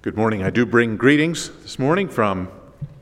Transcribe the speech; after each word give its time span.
Good 0.00 0.16
morning. 0.16 0.44
I 0.44 0.50
do 0.50 0.64
bring 0.64 0.96
greetings 0.96 1.50
this 1.62 1.76
morning 1.76 2.08
from 2.08 2.48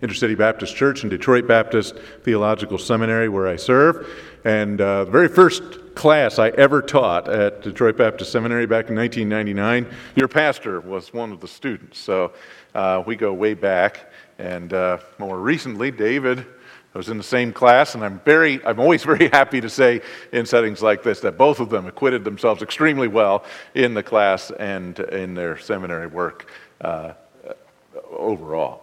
Intercity 0.00 0.36
Baptist 0.36 0.74
Church 0.74 1.02
and 1.02 1.10
Detroit 1.10 1.46
Baptist 1.46 1.94
Theological 2.22 2.78
Seminary, 2.78 3.28
where 3.28 3.46
I 3.46 3.56
serve. 3.56 4.08
And 4.46 4.80
uh, 4.80 5.04
the 5.04 5.10
very 5.10 5.28
first 5.28 5.94
class 5.94 6.38
I 6.38 6.48
ever 6.48 6.80
taught 6.80 7.28
at 7.28 7.60
Detroit 7.60 7.98
Baptist 7.98 8.32
Seminary 8.32 8.64
back 8.64 8.88
in 8.88 8.96
1999, 8.96 9.94
your 10.14 10.26
pastor 10.26 10.80
was 10.80 11.12
one 11.12 11.32
of 11.32 11.40
the 11.40 11.48
students. 11.48 11.98
So 11.98 12.32
uh, 12.74 13.02
we 13.06 13.14
go 13.14 13.30
way 13.34 13.52
back. 13.52 14.10
And 14.38 14.72
uh, 14.72 14.96
more 15.18 15.38
recently, 15.38 15.90
David 15.90 16.46
was 16.94 17.10
in 17.10 17.18
the 17.18 17.22
same 17.22 17.52
class, 17.52 17.94
and 17.94 18.02
I'm 18.02 18.20
very, 18.20 18.64
I'm 18.64 18.80
always 18.80 19.04
very 19.04 19.28
happy 19.28 19.60
to 19.60 19.68
say 19.68 20.00
in 20.32 20.46
settings 20.46 20.82
like 20.82 21.02
this 21.02 21.20
that 21.20 21.36
both 21.36 21.60
of 21.60 21.68
them 21.68 21.84
acquitted 21.84 22.24
themselves 22.24 22.62
extremely 22.62 23.06
well 23.06 23.44
in 23.74 23.92
the 23.92 24.02
class 24.02 24.50
and 24.50 24.98
in 24.98 25.34
their 25.34 25.58
seminary 25.58 26.06
work 26.06 26.50
uh, 26.80 27.12
overall. 28.10 28.82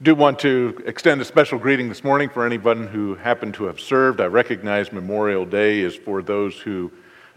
Do 0.00 0.14
want 0.14 0.38
to 0.40 0.80
extend 0.86 1.20
a 1.20 1.24
special 1.24 1.58
greeting 1.58 1.88
this 1.88 2.04
morning 2.04 2.28
for 2.28 2.46
anyone 2.46 2.86
who 2.86 3.16
happened 3.16 3.54
to 3.54 3.64
have 3.64 3.80
served. 3.80 4.20
I 4.20 4.26
recognize 4.26 4.92
Memorial 4.92 5.44
Day 5.44 5.80
is 5.80 5.96
for 5.96 6.22
those 6.22 6.56
who 6.60 6.92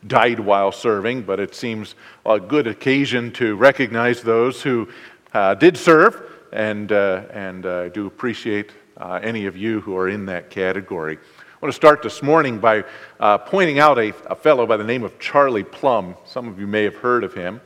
died 0.05 0.39
while 0.39 0.71
serving, 0.71 1.23
but 1.23 1.39
it 1.39 1.55
seems 1.55 1.95
a 2.25 2.39
good 2.39 2.67
occasion 2.67 3.31
to 3.33 3.55
recognize 3.55 4.21
those 4.21 4.61
who 4.61 4.87
uh, 5.33 5.55
did 5.55 5.77
serve, 5.77 6.21
and, 6.51 6.91
uh, 6.91 7.23
and 7.31 7.65
I 7.65 7.89
do 7.89 8.07
appreciate 8.07 8.71
uh, 8.97 9.19
any 9.23 9.45
of 9.45 9.57
you 9.57 9.81
who 9.81 9.97
are 9.97 10.09
in 10.09 10.25
that 10.27 10.49
category. 10.49 11.17
I 11.17 11.65
want 11.65 11.73
to 11.73 11.75
start 11.75 12.01
this 12.01 12.23
morning 12.23 12.59
by 12.59 12.83
uh, 13.19 13.37
pointing 13.37 13.79
out 13.79 13.97
a, 13.97 14.09
a, 14.27 14.35
fellow 14.35 14.65
by 14.65 14.77
the 14.77 14.83
name 14.83 15.03
of 15.03 15.17
Charlie 15.19 15.63
Plumb. 15.63 16.15
Some 16.25 16.47
of 16.47 16.59
you 16.59 16.67
may 16.67 16.83
have 16.83 16.95
heard 16.95 17.23
of 17.23 17.33
him. 17.33 17.61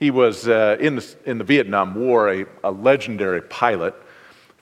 He 0.00 0.10
was 0.10 0.48
uh, 0.48 0.78
in, 0.80 0.96
the, 0.96 1.16
in 1.26 1.36
the 1.36 1.44
Vietnam 1.44 1.94
War 1.94 2.32
a, 2.32 2.46
a 2.64 2.70
legendary 2.70 3.42
pilot. 3.42 3.94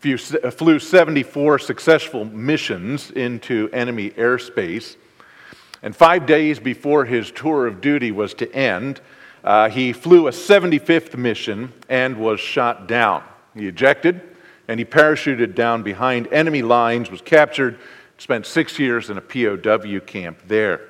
flew 0.01 0.81
74 0.81 1.61
successful 1.61 2.25
missions 2.25 3.13
into 3.13 3.71
enemy 3.73 4.11
airspace. 4.11 4.97
And 5.81 5.95
five 5.95 6.27
days 6.27 6.59
before 6.59 7.05
his 7.05 7.31
tour 7.31 7.69
of 7.69 7.81
duty 7.81 8.11
was 8.11 8.35
to 8.35 8.53
end, 8.53 9.01
uh, 9.45 9.71
he 9.71 9.93
flew 9.93 10.27
a 10.27 10.33
75th 10.33 11.17
mission 11.17 11.73
and 11.89 12.17
was 12.17 12.41
shot 12.41 12.89
down. 12.89 13.23
He 13.55 13.69
ejected 13.69 14.21
and 14.67 14.81
he 14.81 14.85
parachuted 14.85 15.55
down 15.55 15.85
behind 15.85 16.27
enemy 16.33 16.63
lines, 16.63 17.13
was 17.13 17.23
captured, 17.23 17.79
spent 18.19 18.45
six 18.45 18.77
years 18.77 19.09
in 19.09 19.17
a 19.17 19.21
POW 19.21 20.01
camp 20.05 20.41
there. 20.49 20.81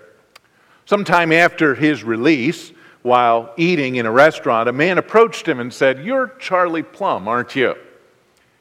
Sometime 0.87 1.33
after 1.33 1.75
his 1.75 2.03
release, 2.03 2.73
while 3.03 3.53
eating 3.57 3.97
in 3.97 4.07
a 4.07 4.11
restaurant, 4.11 4.69
a 4.69 4.73
man 4.73 4.99
approached 4.99 5.47
him 5.47 5.61
and 5.61 5.73
said, 5.73 6.05
You're 6.05 6.29
Charlie 6.39 6.83
Plumb, 6.83 7.29
aren't 7.29 7.55
you? 7.57 7.75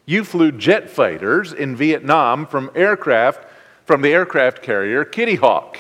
You 0.06 0.24
flew 0.24 0.52
jet 0.52 0.90
fighters 0.90 1.52
in 1.52 1.76
Vietnam 1.76 2.46
from 2.46 2.72
aircraft 2.76 3.46
from 3.86 4.02
the 4.02 4.14
aircraft 4.14 4.62
carrier 4.62 5.06
Kitty 5.06 5.36
Hawk. 5.36 5.78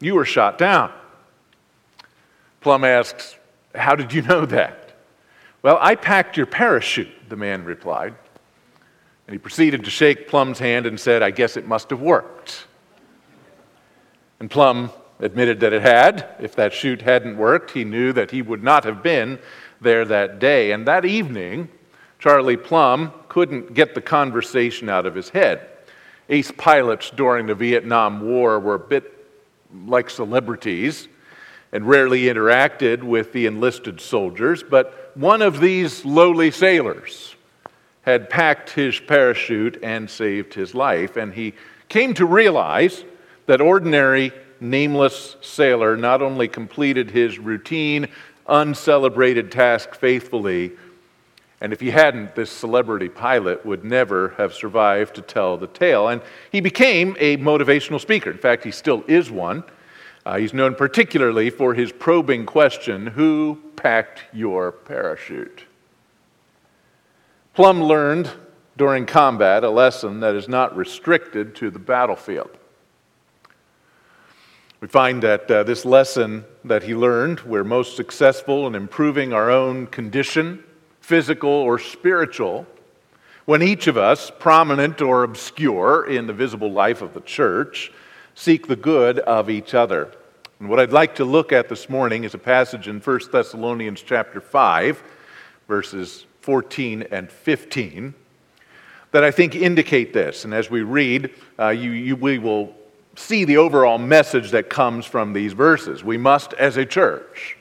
You 0.00 0.14
were 0.14 0.24
shot 0.24 0.58
down. 0.58 0.90
Plumb 2.60 2.84
asks, 2.84 3.36
How 3.74 3.94
did 3.94 4.12
you 4.12 4.22
know 4.22 4.46
that? 4.46 4.94
Well, 5.62 5.78
I 5.80 5.94
packed 5.94 6.36
your 6.36 6.46
parachute, 6.46 7.28
the 7.28 7.36
man 7.36 7.64
replied. 7.64 8.14
And 9.26 9.34
he 9.34 9.38
proceeded 9.38 9.84
to 9.84 9.90
shake 9.90 10.28
Plumb's 10.28 10.58
hand 10.58 10.86
and 10.86 10.98
said, 10.98 11.22
I 11.22 11.30
guess 11.30 11.56
it 11.56 11.66
must 11.66 11.90
have 11.90 12.00
worked. 12.00 12.66
And 14.40 14.50
Plumb 14.50 14.90
admitted 15.22 15.60
that 15.60 15.72
it 15.72 15.80
had. 15.80 16.26
If 16.40 16.54
that 16.56 16.74
chute 16.74 17.00
hadn't 17.00 17.38
worked, 17.38 17.70
he 17.70 17.84
knew 17.84 18.12
that 18.12 18.32
he 18.32 18.42
would 18.42 18.62
not 18.62 18.84
have 18.84 19.02
been 19.02 19.38
there 19.80 20.04
that 20.04 20.38
day. 20.38 20.72
And 20.72 20.86
that 20.86 21.04
evening, 21.04 21.68
Charlie 22.18 22.56
Plumb 22.56 23.12
couldn't 23.28 23.72
get 23.72 23.94
the 23.94 24.02
conversation 24.02 24.88
out 24.88 25.06
of 25.06 25.14
his 25.14 25.30
head. 25.30 25.68
Ace 26.28 26.52
pilots 26.52 27.10
during 27.10 27.46
the 27.46 27.54
Vietnam 27.54 28.20
War 28.20 28.60
were 28.60 28.74
a 28.74 28.78
bit 28.78 29.26
like 29.86 30.10
celebrities 30.10 31.08
and 31.72 31.88
rarely 31.88 32.22
interacted 32.24 33.02
with 33.02 33.32
the 33.32 33.46
enlisted 33.46 34.00
soldiers, 34.00 34.62
but 34.62 35.12
one 35.14 35.40
of 35.40 35.60
these 35.60 36.04
lowly 36.04 36.50
sailors 36.50 37.34
had 38.02 38.28
packed 38.28 38.70
his 38.70 38.98
parachute 38.98 39.78
and 39.82 40.10
saved 40.10 40.52
his 40.52 40.74
life. 40.74 41.16
And 41.16 41.32
he 41.32 41.54
came 41.88 42.14
to 42.14 42.26
realize 42.26 43.04
that 43.46 43.60
ordinary, 43.60 44.32
nameless 44.62 45.36
sailor 45.40 45.96
not 45.96 46.22
only 46.22 46.48
completed 46.48 47.10
his 47.10 47.38
routine, 47.38 48.08
uncelebrated 48.46 49.52
task 49.52 49.94
faithfully, 49.94 50.72
and 51.62 51.72
if 51.72 51.78
he 51.78 51.90
hadn't, 51.90 52.34
this 52.34 52.50
celebrity 52.50 53.08
pilot 53.08 53.64
would 53.64 53.84
never 53.84 54.30
have 54.30 54.52
survived 54.52 55.14
to 55.14 55.22
tell 55.22 55.56
the 55.56 55.68
tale. 55.68 56.08
And 56.08 56.20
he 56.50 56.60
became 56.60 57.16
a 57.20 57.36
motivational 57.36 58.00
speaker. 58.00 58.32
In 58.32 58.38
fact, 58.38 58.64
he 58.64 58.72
still 58.72 59.04
is 59.06 59.30
one. 59.30 59.62
Uh, 60.26 60.38
he's 60.38 60.52
known 60.52 60.74
particularly 60.74 61.50
for 61.50 61.72
his 61.72 61.92
probing 61.92 62.46
question 62.46 63.06
Who 63.06 63.60
packed 63.76 64.24
your 64.32 64.72
parachute? 64.72 65.62
Plumb 67.54 67.80
learned 67.80 68.28
during 68.76 69.06
combat 69.06 69.62
a 69.62 69.70
lesson 69.70 70.18
that 70.18 70.34
is 70.34 70.48
not 70.48 70.76
restricted 70.76 71.54
to 71.56 71.70
the 71.70 71.78
battlefield. 71.78 72.58
We 74.82 74.88
find 74.88 75.22
that 75.22 75.48
uh, 75.48 75.62
this 75.62 75.84
lesson 75.84 76.44
that 76.64 76.82
he 76.82 76.96
learned, 76.96 77.38
we're 77.42 77.62
most 77.62 77.94
successful 77.94 78.66
in 78.66 78.74
improving 78.74 79.32
our 79.32 79.48
own 79.48 79.86
condition, 79.86 80.64
physical 81.00 81.50
or 81.50 81.78
spiritual, 81.78 82.66
when 83.44 83.62
each 83.62 83.86
of 83.86 83.96
us, 83.96 84.32
prominent 84.40 85.00
or 85.00 85.22
obscure 85.22 86.04
in 86.10 86.26
the 86.26 86.32
visible 86.32 86.72
life 86.72 87.00
of 87.00 87.14
the 87.14 87.20
church, 87.20 87.92
seek 88.34 88.66
the 88.66 88.74
good 88.74 89.20
of 89.20 89.48
each 89.48 89.72
other. 89.72 90.10
And 90.58 90.68
what 90.68 90.80
I'd 90.80 90.90
like 90.90 91.14
to 91.14 91.24
look 91.24 91.52
at 91.52 91.68
this 91.68 91.88
morning 91.88 92.24
is 92.24 92.34
a 92.34 92.38
passage 92.38 92.88
in 92.88 92.98
1 92.98 93.20
Thessalonians 93.30 94.02
chapter 94.02 94.40
5, 94.40 95.00
verses 95.68 96.26
14 96.40 97.04
and 97.12 97.30
15 97.30 98.14
that 99.12 99.22
I 99.22 99.30
think 99.30 99.54
indicate 99.54 100.12
this. 100.12 100.44
And 100.44 100.52
as 100.52 100.70
we 100.70 100.82
read, 100.82 101.30
uh, 101.56 101.68
you, 101.68 101.92
you, 101.92 102.16
we 102.16 102.38
will 102.38 102.74
see 103.16 103.44
the 103.44 103.58
overall 103.58 103.98
message 103.98 104.50
that 104.52 104.70
comes 104.70 105.04
from 105.04 105.32
these 105.32 105.52
verses. 105.52 106.02
We 106.02 106.16
must, 106.16 106.54
as 106.54 106.76
a 106.76 106.86
church, 106.86 107.56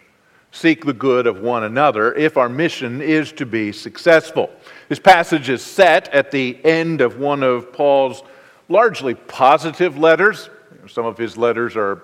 seek 0.52 0.86
the 0.86 0.94
good 0.94 1.28
of 1.28 1.40
one 1.42 1.64
another 1.64 2.14
if 2.14 2.38
our 2.38 2.50
mission 2.50 3.02
is 3.02 3.32
to 3.34 3.46
be 3.46 3.72
successful. 3.72 4.50
This 4.90 5.00
passage 5.00 5.50
is 5.50 5.62
set 5.62 6.10
at 6.10 6.32
the 6.32 6.58
end 6.66 7.02
of 7.02 7.18
one 7.18 7.44
of 7.44 7.72
Paul's 7.72 8.24
largely 8.68 9.16
positive 9.16 9.98
letters. 9.98 10.50
Some 10.88 11.06
of 11.06 11.18
his 11.18 11.38
letters 11.38 11.76
are 11.76 12.04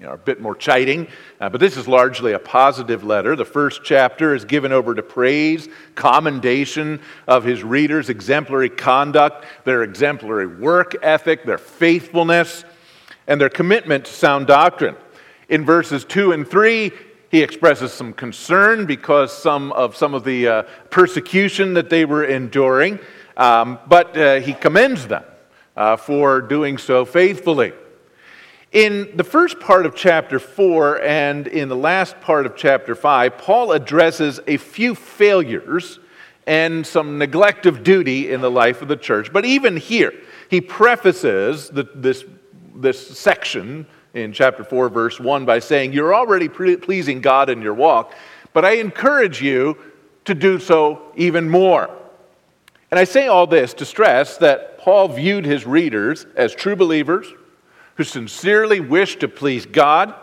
you 0.00 0.06
know, 0.06 0.12
a 0.12 0.18
bit 0.18 0.40
more 0.40 0.56
chiding, 0.56 1.06
uh, 1.40 1.48
but 1.48 1.60
this 1.60 1.76
is 1.76 1.86
largely 1.86 2.32
a 2.32 2.38
positive 2.38 3.04
letter. 3.04 3.36
The 3.36 3.44
first 3.44 3.82
chapter 3.84 4.34
is 4.34 4.44
given 4.44 4.72
over 4.72 4.94
to 4.94 5.02
praise, 5.02 5.68
commendation 5.94 7.00
of 7.28 7.44
his 7.44 7.62
readers' 7.62 8.10
exemplary 8.10 8.70
conduct, 8.70 9.46
their 9.64 9.82
exemplary 9.82 10.46
work 10.46 10.96
ethic, 11.02 11.44
their 11.44 11.58
faithfulness, 11.58 12.64
and 13.26 13.40
their 13.40 13.48
commitment 13.48 14.04
to 14.06 14.12
sound 14.12 14.46
doctrine. 14.46 14.96
In 15.48 15.64
verses 15.64 16.04
2 16.04 16.32
and 16.32 16.48
3, 16.48 16.92
he 17.30 17.42
expresses 17.42 17.92
some 17.92 18.12
concern 18.12 18.86
because 18.86 19.36
some 19.36 19.72
of 19.72 19.96
some 19.96 20.14
of 20.14 20.24
the 20.24 20.48
uh, 20.48 20.62
persecution 20.90 21.74
that 21.74 21.90
they 21.90 22.04
were 22.04 22.24
enduring, 22.24 22.98
um, 23.36 23.78
but 23.88 24.16
uh, 24.16 24.40
he 24.40 24.54
commends 24.54 25.06
them 25.06 25.24
uh, 25.76 25.96
for 25.96 26.40
doing 26.40 26.78
so 26.78 27.04
faithfully. 27.04 27.72
In 28.70 29.16
the 29.16 29.24
first 29.24 29.60
part 29.60 29.86
of 29.86 29.94
chapter 29.94 30.38
4 30.38 31.00
and 31.02 31.46
in 31.46 31.68
the 31.68 31.76
last 31.76 32.20
part 32.20 32.44
of 32.44 32.56
chapter 32.56 32.96
5, 32.96 33.38
Paul 33.38 33.72
addresses 33.72 34.40
a 34.46 34.56
few 34.56 34.96
failures 34.96 36.00
and 36.46 36.86
some 36.86 37.18
neglect 37.18 37.66
of 37.66 37.82
duty 37.82 38.32
in 38.32 38.40
the 38.40 38.50
life 38.50 38.82
of 38.82 38.88
the 38.88 38.96
church. 38.96 39.32
But 39.32 39.44
even 39.44 39.76
here, 39.76 40.12
he 40.50 40.60
prefaces 40.60 41.68
the, 41.70 41.88
this, 41.94 42.24
this 42.74 43.18
section 43.18 43.86
in 44.14 44.32
chapter 44.32 44.64
4, 44.64 44.88
verse 44.88 45.18
1, 45.18 45.44
by 45.44 45.58
saying, 45.58 45.92
You're 45.92 46.14
already 46.14 46.48
pleasing 46.48 47.20
God 47.20 47.50
in 47.50 47.62
your 47.62 47.74
walk, 47.74 48.12
but 48.52 48.64
I 48.64 48.72
encourage 48.72 49.42
you 49.42 49.76
to 50.24 50.34
do 50.34 50.58
so 50.58 51.12
even 51.16 51.48
more. 51.48 51.90
And 52.90 52.98
I 52.98 53.04
say 53.04 53.26
all 53.26 53.46
this 53.46 53.74
to 53.74 53.84
stress 53.84 54.36
that 54.38 54.78
Paul 54.78 55.08
viewed 55.08 55.44
his 55.44 55.66
readers 55.66 56.26
as 56.36 56.54
true 56.54 56.76
believers 56.76 57.26
who 57.96 58.04
sincerely 58.04 58.80
wished 58.80 59.20
to 59.20 59.28
please 59.28 59.66
God. 59.66 60.14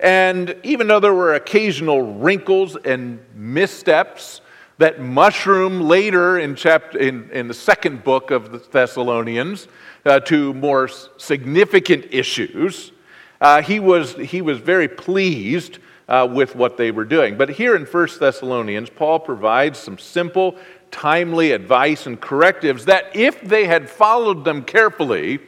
And 0.00 0.56
even 0.62 0.86
though 0.86 1.00
there 1.00 1.14
were 1.14 1.34
occasional 1.34 2.02
wrinkles 2.02 2.76
and 2.76 3.20
missteps 3.34 4.40
that 4.78 5.00
mushroom 5.00 5.80
later 5.80 6.38
in, 6.38 6.54
chapter, 6.54 6.98
in, 6.98 7.30
in 7.30 7.48
the 7.48 7.54
second 7.54 8.02
book 8.04 8.30
of 8.30 8.50
the 8.52 8.58
Thessalonians 8.58 9.68
uh, 10.06 10.20
to 10.20 10.54
more 10.54 10.88
significant 11.18 12.06
issues, 12.10 12.92
Uh, 13.40 13.62
he, 13.62 13.78
was, 13.78 14.16
he 14.16 14.42
was 14.42 14.58
very 14.58 14.88
pleased 14.88 15.78
uh, 16.08 16.26
with 16.28 16.56
what 16.56 16.76
they 16.76 16.90
were 16.90 17.04
doing. 17.04 17.36
But 17.36 17.48
here 17.50 17.76
in 17.76 17.84
1 17.84 18.08
Thessalonians, 18.18 18.90
Paul 18.90 19.20
provides 19.20 19.78
some 19.78 19.96
simple, 19.96 20.56
timely 20.90 21.52
advice 21.52 22.08
and 22.08 22.20
correctives 22.20 22.84
that, 22.86 23.14
if 23.14 23.40
they 23.40 23.66
had 23.66 23.88
followed 23.88 24.44
them 24.44 24.64
carefully, 24.64 25.38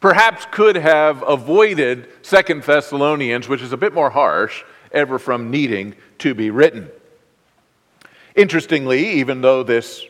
perhaps 0.00 0.46
could 0.50 0.74
have 0.76 1.22
avoided 1.22 2.08
2 2.24 2.60
Thessalonians, 2.62 3.48
which 3.48 3.62
is 3.62 3.72
a 3.72 3.76
bit 3.76 3.94
more 3.94 4.10
harsh, 4.10 4.64
ever 4.90 5.18
from 5.18 5.50
needing 5.50 5.94
to 6.18 6.34
be 6.34 6.50
written. 6.50 6.90
Interestingly, 8.34 9.20
even 9.20 9.40
though 9.40 9.62
this, 9.62 10.04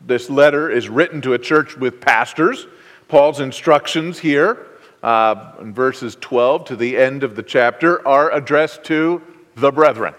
this 0.00 0.30
letter 0.30 0.70
is 0.70 0.88
written 0.88 1.20
to 1.22 1.34
a 1.34 1.38
church 1.38 1.76
with 1.76 2.00
pastors, 2.00 2.66
Paul's 3.08 3.40
instructions 3.40 4.18
here 4.18 4.66
uh, 5.02 5.52
in 5.60 5.72
verses 5.74 6.16
12 6.20 6.64
to 6.66 6.76
the 6.76 6.96
end 6.96 7.22
of 7.22 7.36
the 7.36 7.42
chapter 7.42 8.06
are 8.06 8.32
addressed 8.32 8.84
to 8.84 9.22
the 9.54 9.70
brethren. 9.70 10.14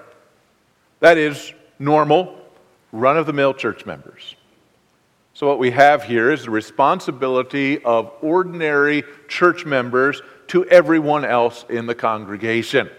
That 0.99 1.17
is, 1.17 1.53
normal, 1.79 2.37
run 2.91 3.17
of 3.17 3.25
the 3.25 3.33
mill 3.33 3.53
church 3.53 3.85
members. 3.85 4.35
So, 5.33 5.45
what 5.45 5.59
we 5.59 5.71
have 5.71 6.03
here 6.03 6.31
is 6.31 6.45
the 6.45 6.51
responsibility 6.51 7.83
of 7.83 8.11
ordinary 8.21 9.03
church 9.27 9.65
members 9.65 10.21
to 10.47 10.65
everyone 10.65 11.25
else 11.25 11.65
in 11.69 11.85
the 11.85 11.93
congregation. 11.93 12.89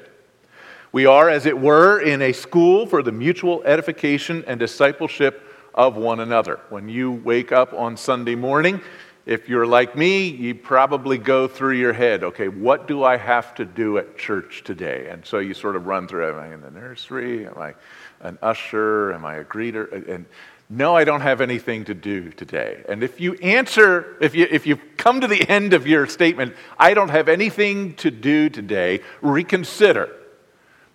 We 0.91 1.05
are, 1.05 1.29
as 1.29 1.45
it 1.45 1.59
were, 1.59 2.01
in 2.01 2.23
a 2.23 2.33
school 2.33 2.87
for 2.87 3.03
the 3.03 3.13
mutual 3.13 3.63
edification 3.65 4.43
and 4.47 4.59
discipleship 4.59 5.43
of 5.75 5.97
one 5.97 6.21
another. 6.21 6.61
When 6.71 6.89
you 6.89 7.13
wake 7.13 7.53
up 7.53 7.75
on 7.75 7.99
Sunday 7.99 8.35
morning, 8.35 8.81
if 9.27 9.51
you're 9.51 9.67
like 9.67 9.95
me, 9.95 10.29
you 10.29 10.55
probably 10.55 11.19
go 11.19 11.47
through 11.47 11.75
your 11.75 11.93
head, 11.93 12.25
okay, 12.25 12.49
what 12.49 12.89
do 12.89 13.05
I 13.05 13.19
have 13.19 13.55
to 13.57 13.67
do 13.67 13.99
at 13.99 14.17
church 14.17 14.65
today? 14.65 15.09
And 15.11 15.27
so 15.27 15.41
you 15.41 15.53
sort 15.53 15.77
of 15.77 15.87
run 15.87 16.09
through, 16.09 16.31
am 16.31 16.39
I 16.39 16.55
in 16.55 16.63
the 16.63 16.71
nursery? 16.71 17.47
Am 17.47 17.59
I 17.59 17.75
an 18.21 18.39
usher? 18.41 19.13
Am 19.13 19.27
I 19.27 19.37
a 19.37 19.45
greeter? 19.45 20.09
And 20.09 20.25
no, 20.71 20.97
I 20.97 21.05
don't 21.05 21.21
have 21.21 21.43
anything 21.43 21.85
to 21.85 21.95
do 21.95 22.31
today. 22.31 22.83
And 22.89 23.03
if 23.03 23.21
you 23.21 23.35
answer, 23.35 24.17
if 24.23 24.35
you, 24.35 24.47
if 24.51 24.67
you 24.67 24.77
come 24.97 25.21
to 25.21 25.27
the 25.27 25.47
end 25.47 25.75
of 25.75 25.87
your 25.87 26.07
statement, 26.07 26.55
I 26.79 26.95
don't 26.95 27.11
have 27.11 27.29
anything 27.29 27.95
to 27.97 28.11
do 28.11 28.49
today, 28.49 29.01
reconsider 29.21 30.15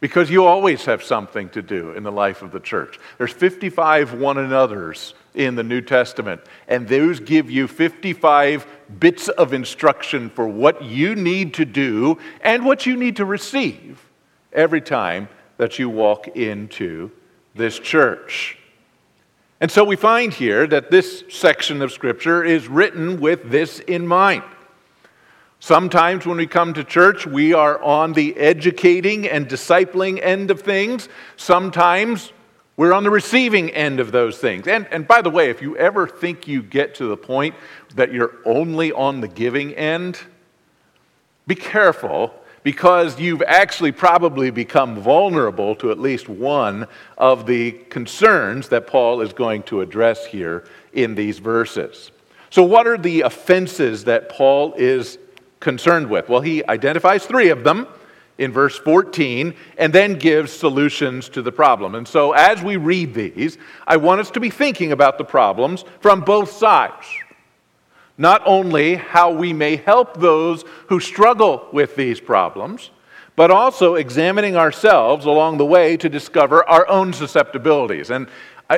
because 0.03 0.29
you 0.29 0.43
always 0.43 0.83
have 0.83 1.01
something 1.01 1.47
to 1.47 1.61
do 1.61 1.93
in 1.93 2.03
the 2.03 2.11
life 2.11 2.41
of 2.41 2.51
the 2.51 2.59
church. 2.59 2.99
There's 3.17 3.31
55 3.31 4.15
one 4.15 4.37
another's 4.37 5.13
in 5.33 5.55
the 5.55 5.63
New 5.63 5.79
Testament, 5.79 6.41
and 6.67 6.85
those 6.85 7.21
give 7.21 7.49
you 7.49 7.69
55 7.69 8.67
bits 8.99 9.29
of 9.29 9.53
instruction 9.53 10.29
for 10.29 10.45
what 10.45 10.83
you 10.83 11.15
need 11.15 11.53
to 11.53 11.63
do 11.63 12.17
and 12.41 12.65
what 12.65 12.85
you 12.85 12.97
need 12.97 13.15
to 13.15 13.23
receive 13.23 14.05
every 14.51 14.81
time 14.81 15.29
that 15.55 15.79
you 15.79 15.87
walk 15.87 16.27
into 16.35 17.09
this 17.55 17.79
church. 17.79 18.57
And 19.61 19.71
so 19.71 19.85
we 19.85 19.95
find 19.95 20.33
here 20.33 20.67
that 20.67 20.91
this 20.91 21.23
section 21.29 21.81
of 21.81 21.93
Scripture 21.93 22.43
is 22.43 22.67
written 22.67 23.21
with 23.21 23.49
this 23.49 23.79
in 23.79 24.05
mind. 24.05 24.43
Sometimes 25.63 26.25
when 26.25 26.35
we 26.35 26.45
come 26.45 26.73
to 26.73 26.83
church, 26.83 27.25
we 27.25 27.53
are 27.53 27.81
on 27.81 28.11
the 28.11 28.35
educating 28.35 29.29
and 29.29 29.47
discipling 29.47 30.21
end 30.21 30.51
of 30.51 30.59
things. 30.59 31.07
Sometimes 31.37 32.33
we're 32.75 32.91
on 32.91 33.05
the 33.05 33.09
receiving 33.09 33.69
end 33.69 34.01
of 34.01 34.11
those 34.11 34.39
things. 34.39 34.67
And, 34.67 34.85
and 34.91 35.07
by 35.07 35.21
the 35.21 35.29
way, 35.29 35.49
if 35.49 35.61
you 35.61 35.77
ever 35.77 36.05
think 36.05 36.49
you 36.49 36.61
get 36.61 36.95
to 36.95 37.05
the 37.05 37.15
point 37.15 37.55
that 37.95 38.11
you're 38.11 38.33
only 38.43 38.91
on 38.91 39.21
the 39.21 39.29
giving 39.29 39.73
end, 39.75 40.19
be 41.47 41.55
careful 41.55 42.33
because 42.63 43.17
you've 43.17 43.43
actually 43.43 43.93
probably 43.93 44.51
become 44.51 44.99
vulnerable 44.99 45.75
to 45.75 45.91
at 45.91 45.97
least 45.97 46.27
one 46.27 46.87
of 47.17 47.45
the 47.45 47.71
concerns 47.89 48.67
that 48.67 48.85
Paul 48.85 49.21
is 49.21 49.31
going 49.31 49.63
to 49.63 49.79
address 49.79 50.25
here 50.25 50.65
in 50.91 51.15
these 51.15 51.39
verses. 51.39 52.11
So, 52.49 52.63
what 52.63 52.85
are 52.85 52.97
the 52.97 53.21
offenses 53.21 54.03
that 54.03 54.27
Paul 54.27 54.73
is 54.73 55.19
concerned 55.63 56.09
with? 56.09 56.29
Well, 56.29 56.41
he 56.41 56.63
identifies 56.65 57.25
three 57.25 57.49
of 57.49 57.63
them 57.63 57.87
in 58.37 58.51
verse 58.51 58.77
14 58.77 59.55
and 59.77 59.93
then 59.93 60.19
gives 60.19 60.51
solutions 60.51 61.29
to 61.29 61.41
the 61.41 61.51
problem. 61.51 61.95
And 61.95 62.07
so, 62.07 62.33
as 62.33 62.61
we 62.61 62.77
read 62.77 63.13
these, 63.13 63.57
I 63.87 63.97
want 63.97 64.21
us 64.21 64.29
to 64.31 64.39
be 64.39 64.51
thinking 64.51 64.91
about 64.91 65.17
the 65.17 65.23
problems 65.23 65.85
from 66.01 66.21
both 66.21 66.51
sides. 66.51 67.07
Not 68.17 68.43
only 68.45 68.95
how 68.95 69.31
we 69.31 69.53
may 69.53 69.77
help 69.77 70.17
those 70.17 70.63
who 70.89 70.99
struggle 70.99 71.67
with 71.71 71.95
these 71.95 72.19
problems, 72.19 72.91
but 73.35 73.49
also 73.49 73.95
examining 73.95 74.55
ourselves 74.55 75.25
along 75.25 75.57
the 75.57 75.65
way 75.65 75.97
to 75.97 76.09
discover 76.09 76.67
our 76.69 76.87
own 76.87 77.13
susceptibilities. 77.13 78.11
And 78.11 78.27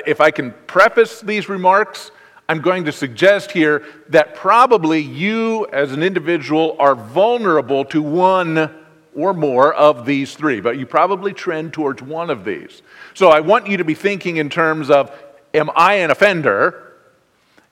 if 0.07 0.21
I 0.21 0.31
can 0.31 0.53
preface 0.67 1.19
these 1.19 1.49
remarks, 1.49 2.11
I'm 2.47 2.61
going 2.61 2.85
to 2.85 2.91
suggest 2.91 3.51
here 3.51 3.83
that 4.09 4.35
probably 4.35 5.01
you 5.01 5.65
as 5.67 5.91
an 5.91 6.03
individual 6.03 6.75
are 6.77 6.93
vulnerable 6.93 7.85
to 7.85 8.01
one 8.01 8.71
or 9.15 9.33
more 9.33 9.73
of 9.73 10.05
these 10.05 10.35
three, 10.35 10.59
but 10.59 10.77
you 10.77 10.85
probably 10.85 11.33
trend 11.33 11.73
towards 11.73 12.01
one 12.01 12.29
of 12.29 12.45
these. 12.45 12.81
So 13.13 13.29
I 13.29 13.39
want 13.39 13.67
you 13.67 13.77
to 13.77 13.83
be 13.83 13.95
thinking 13.95 14.37
in 14.37 14.49
terms 14.49 14.89
of 14.89 15.11
am 15.53 15.71
I 15.75 15.95
an 15.95 16.11
offender? 16.11 16.93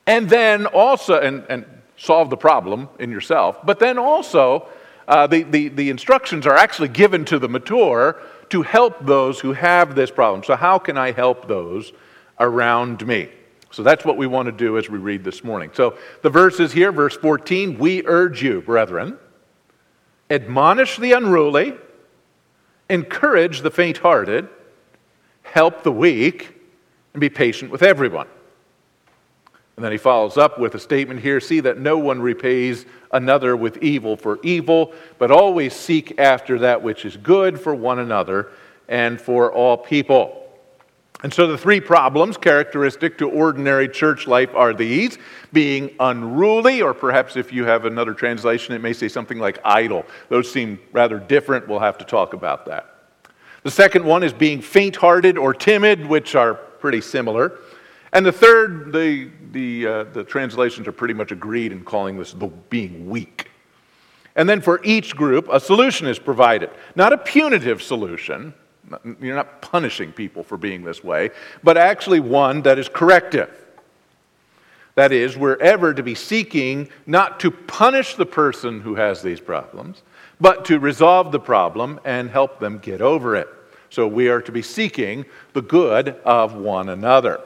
And 0.08 0.30
then 0.30 0.66
also, 0.66 1.20
and, 1.20 1.46
and 1.50 1.66
solve 1.98 2.30
the 2.30 2.38
problem 2.38 2.90
in 2.98 3.12
yourself, 3.12 3.64
but 3.64 3.80
then 3.80 3.98
also, 3.98 4.68
uh, 5.08 5.28
the, 5.28 5.44
the, 5.44 5.68
the 5.68 5.90
instructions 5.90 6.48
are 6.48 6.56
actually 6.56 6.88
given 6.88 7.26
to 7.26 7.38
the 7.38 7.50
mature 7.50 8.22
to 8.50 8.62
help 8.62 9.06
those 9.06 9.40
who 9.40 9.54
have 9.54 9.96
this 9.96 10.10
problem. 10.10 10.44
So, 10.44 10.56
how 10.56 10.80
can 10.80 10.98
I 10.98 11.12
help 11.12 11.48
those 11.48 11.92
around 12.40 13.06
me? 13.06 13.30
So 13.74 13.82
that's 13.82 14.06
what 14.06 14.18
we 14.18 14.28
want 14.28 14.46
to 14.46 14.52
do 14.52 14.78
as 14.78 14.88
we 14.88 15.00
read 15.00 15.24
this 15.24 15.44
morning. 15.44 15.72
So 15.74 15.98
the 16.22 16.30
verse 16.30 16.60
is 16.60 16.72
here, 16.72 16.92
verse 16.92 17.18
14. 17.18 17.80
We 17.80 18.06
urge 18.06 18.44
you, 18.44 18.62
brethren, 18.62 19.18
admonish 20.30 20.98
the 20.98 21.14
unruly, 21.14 21.74
encourage 22.88 23.62
the 23.62 23.72
faint 23.72 23.98
hearted, 23.98 24.48
help 25.42 25.82
the 25.82 25.92
weak, 25.92 26.54
and 27.16 27.20
be 27.20 27.30
patient 27.30 27.72
with 27.72 27.82
everyone. 27.82 28.28
And 29.76 29.84
then 29.84 29.92
he 29.92 29.98
follows 29.98 30.38
up 30.38 30.60
with 30.60 30.76
a 30.76 30.80
statement 30.80 31.22
here 31.22 31.40
see 31.40 31.60
that 31.62 31.80
no 31.80 31.98
one 31.98 32.22
repays 32.22 32.86
another 33.12 33.58
with 33.58 33.78
evil 33.78 34.16
for 34.16 34.38
evil, 34.44 34.94
but 35.18 35.32
always 35.32 35.74
seek 35.74 36.20
after 36.20 36.60
that 36.60 36.84
which 36.84 37.06
is 37.06 37.18
good 37.18 37.60
for 37.60 37.74
one 37.74 37.98
another 37.98 38.52
and 38.88 39.20
for 39.20 39.52
all 39.52 39.78
people. 39.78 40.43
And 41.24 41.34
so 41.34 41.48
the 41.48 41.58
three 41.58 41.80
problems 41.80 42.36
characteristic 42.36 43.18
to 43.20 43.30
ordinary 43.30 43.88
church 43.88 44.28
life 44.28 44.54
are 44.54 44.74
these 44.74 45.18
being 45.54 45.96
unruly, 46.02 46.82
or 46.82 46.94
perhaps 46.94 47.38
if 47.38 47.54
you 47.54 47.64
have 47.64 47.86
another 47.86 48.14
translation, 48.14 48.76
it 48.76 48.82
may 48.82 48.92
say 48.92 49.08
something 49.08 49.40
like 49.40 49.58
idle. 49.64 50.06
Those 50.28 50.52
seem 50.52 50.80
rather 50.92 51.20
different. 51.20 51.70
We'll 51.70 51.80
have 51.80 51.98
to 52.00 52.06
talk 52.06 52.34
about 52.34 52.66
that. 52.66 52.90
The 53.64 53.72
second 53.72 54.04
one 54.04 54.24
is 54.24 54.34
being 54.34 54.62
faint 54.62 54.98
hearted 54.98 55.38
or 55.38 55.54
timid, 55.54 56.06
which 56.06 56.36
are 56.36 56.56
pretty 56.56 57.00
similar. 57.00 57.58
And 58.12 58.26
the 58.26 58.32
third, 58.34 58.92
the, 58.92 59.32
the, 59.52 59.88
uh, 59.88 60.04
the 60.04 60.26
translations 60.26 60.90
are 60.90 60.92
pretty 60.92 61.14
much 61.14 61.32
agreed 61.32 61.72
in 61.72 61.86
calling 61.86 62.18
this 62.18 62.34
the 62.34 62.48
being 62.48 63.10
weak. 63.10 63.50
And 64.36 64.50
then 64.50 64.60
for 64.60 64.82
each 64.84 65.16
group, 65.16 65.48
a 65.50 65.60
solution 65.60 66.08
is 66.08 66.20
provided. 66.20 66.70
Not 66.96 67.14
a 67.14 67.18
punitive 67.18 67.82
solution, 67.82 68.54
you're 69.22 69.36
not 69.36 69.62
punishing 69.62 70.12
people 70.12 70.44
for 70.44 70.58
being 70.58 70.84
this 70.84 71.04
way, 71.04 71.32
but 71.64 71.78
actually 71.78 72.20
one 72.20 72.62
that 72.64 72.80
is 72.80 72.90
corrective. 72.90 73.50
That 74.96 75.12
is, 75.12 75.36
we're 75.36 75.58
ever 75.58 75.94
to 75.94 76.04
be 76.04 76.16
seeking 76.16 76.90
not 77.08 77.40
to 77.40 77.50
punish 77.50 78.16
the 78.16 78.26
person 78.26 78.82
who 78.82 78.96
has 78.96 79.22
these 79.22 79.40
problems, 79.40 80.04
but 80.40 80.66
to 80.66 80.80
resolve 80.80 81.32
the 81.32 81.40
problem 81.40 82.00
and 82.06 82.30
help 82.30 82.60
them 82.60 82.78
get 82.78 83.02
over 83.02 83.36
it. 83.36 83.48
So 83.90 84.08
we 84.08 84.28
are 84.30 84.42
to 84.42 84.52
be 84.52 84.62
seeking 84.62 85.26
the 85.54 85.62
good 85.62 86.10
of 86.26 86.56
one 86.56 86.90
another. 86.90 87.42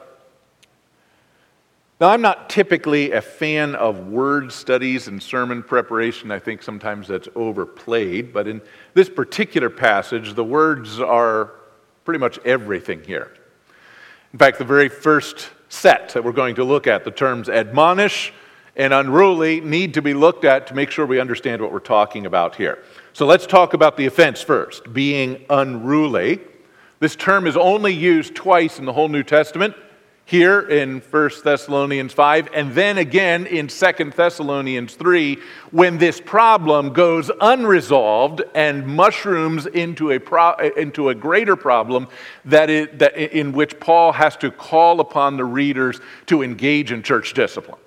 Now, 2.00 2.10
I'm 2.10 2.22
not 2.22 2.48
typically 2.48 3.10
a 3.10 3.20
fan 3.20 3.74
of 3.74 4.06
word 4.06 4.52
studies 4.52 5.08
and 5.08 5.20
sermon 5.20 5.64
preparation. 5.64 6.30
I 6.30 6.38
think 6.38 6.62
sometimes 6.62 7.08
that's 7.08 7.28
overplayed. 7.34 8.32
But 8.32 8.46
in 8.46 8.62
this 8.94 9.08
particular 9.08 9.68
passage, 9.68 10.34
the 10.34 10.44
words 10.44 11.00
are 11.00 11.54
pretty 12.04 12.20
much 12.20 12.38
everything 12.44 13.02
here. 13.02 13.32
In 14.32 14.38
fact, 14.38 14.58
the 14.58 14.64
very 14.64 14.88
first 14.88 15.50
set 15.70 16.10
that 16.10 16.22
we're 16.22 16.30
going 16.30 16.54
to 16.54 16.64
look 16.64 16.86
at, 16.86 17.04
the 17.04 17.10
terms 17.10 17.48
admonish 17.48 18.32
and 18.76 18.94
unruly, 18.94 19.60
need 19.60 19.94
to 19.94 20.02
be 20.02 20.14
looked 20.14 20.44
at 20.44 20.68
to 20.68 20.74
make 20.74 20.92
sure 20.92 21.04
we 21.04 21.18
understand 21.18 21.60
what 21.60 21.72
we're 21.72 21.80
talking 21.80 22.26
about 22.26 22.54
here. 22.54 22.78
So 23.12 23.26
let's 23.26 23.44
talk 23.44 23.74
about 23.74 23.96
the 23.96 24.06
offense 24.06 24.40
first 24.40 24.92
being 24.92 25.44
unruly. 25.50 26.38
This 27.00 27.16
term 27.16 27.48
is 27.48 27.56
only 27.56 27.92
used 27.92 28.36
twice 28.36 28.78
in 28.78 28.84
the 28.84 28.92
whole 28.92 29.08
New 29.08 29.24
Testament 29.24 29.74
here 30.28 30.60
in 30.60 31.00
1 31.00 31.30
Thessalonians 31.42 32.12
5 32.12 32.50
and 32.52 32.74
then 32.74 32.98
again 32.98 33.46
in 33.46 33.66
2 33.66 34.12
Thessalonians 34.14 34.94
3 34.94 35.38
when 35.70 35.96
this 35.96 36.20
problem 36.20 36.92
goes 36.92 37.30
unresolved 37.40 38.42
and 38.54 38.86
mushrooms 38.86 39.64
into 39.64 40.10
a, 40.10 40.18
pro- 40.18 40.52
into 40.76 41.08
a 41.08 41.14
greater 41.14 41.56
problem 41.56 42.06
that, 42.44 42.68
it, 42.68 42.98
that 42.98 43.16
in 43.16 43.52
which 43.52 43.80
Paul 43.80 44.12
has 44.12 44.36
to 44.36 44.50
call 44.50 45.00
upon 45.00 45.38
the 45.38 45.46
readers 45.46 45.98
to 46.26 46.42
engage 46.42 46.92
in 46.92 47.02
church 47.02 47.32
discipline. 47.32 47.80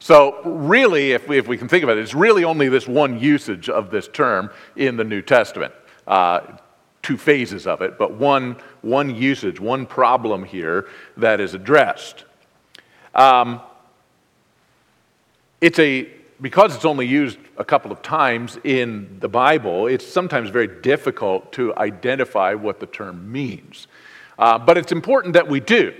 So, 0.00 0.42
really, 0.42 1.12
if 1.12 1.28
we, 1.28 1.38
if 1.38 1.46
we 1.46 1.56
can 1.56 1.68
think 1.68 1.84
about 1.84 1.96
it, 1.96 2.02
it's 2.02 2.12
really 2.12 2.42
only 2.42 2.68
this 2.68 2.88
one 2.88 3.20
usage 3.20 3.68
of 3.68 3.92
this 3.92 4.08
term 4.08 4.50
in 4.74 4.96
the 4.96 5.04
New 5.04 5.22
Testament. 5.22 5.72
Uh, 6.08 6.40
two 7.04 7.16
phases 7.16 7.66
of 7.66 7.82
it, 7.82 7.98
but 7.98 8.14
one, 8.14 8.56
one 8.82 9.14
usage, 9.14 9.60
one 9.60 9.86
problem 9.86 10.44
here 10.44 10.88
that 11.16 11.40
is 11.40 11.54
addressed. 11.54 12.24
Um, 13.14 13.60
it's 15.60 15.78
a, 15.78 16.08
because 16.40 16.74
it's 16.74 16.84
only 16.84 17.06
used 17.06 17.38
a 17.58 17.64
couple 17.64 17.92
of 17.92 18.02
times 18.02 18.58
in 18.64 19.18
the 19.20 19.28
Bible, 19.28 19.86
it's 19.86 20.06
sometimes 20.06 20.50
very 20.50 20.66
difficult 20.66 21.52
to 21.52 21.72
identify 21.76 22.54
what 22.54 22.80
the 22.80 22.86
term 22.86 23.30
means. 23.30 23.86
Uh, 24.38 24.58
but 24.58 24.76
it's 24.76 24.90
important 24.90 25.34
that 25.34 25.46
we 25.46 25.60
do, 25.60 25.94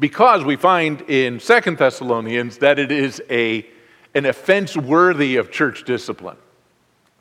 because 0.00 0.44
we 0.44 0.56
find 0.56 1.02
in 1.02 1.38
Second 1.38 1.76
Thessalonians 1.78 2.58
that 2.58 2.78
it 2.78 2.90
is 2.90 3.20
a, 3.28 3.66
an 4.14 4.24
offense 4.26 4.76
worthy 4.76 5.36
of 5.36 5.50
church 5.50 5.84
discipline. 5.84 6.38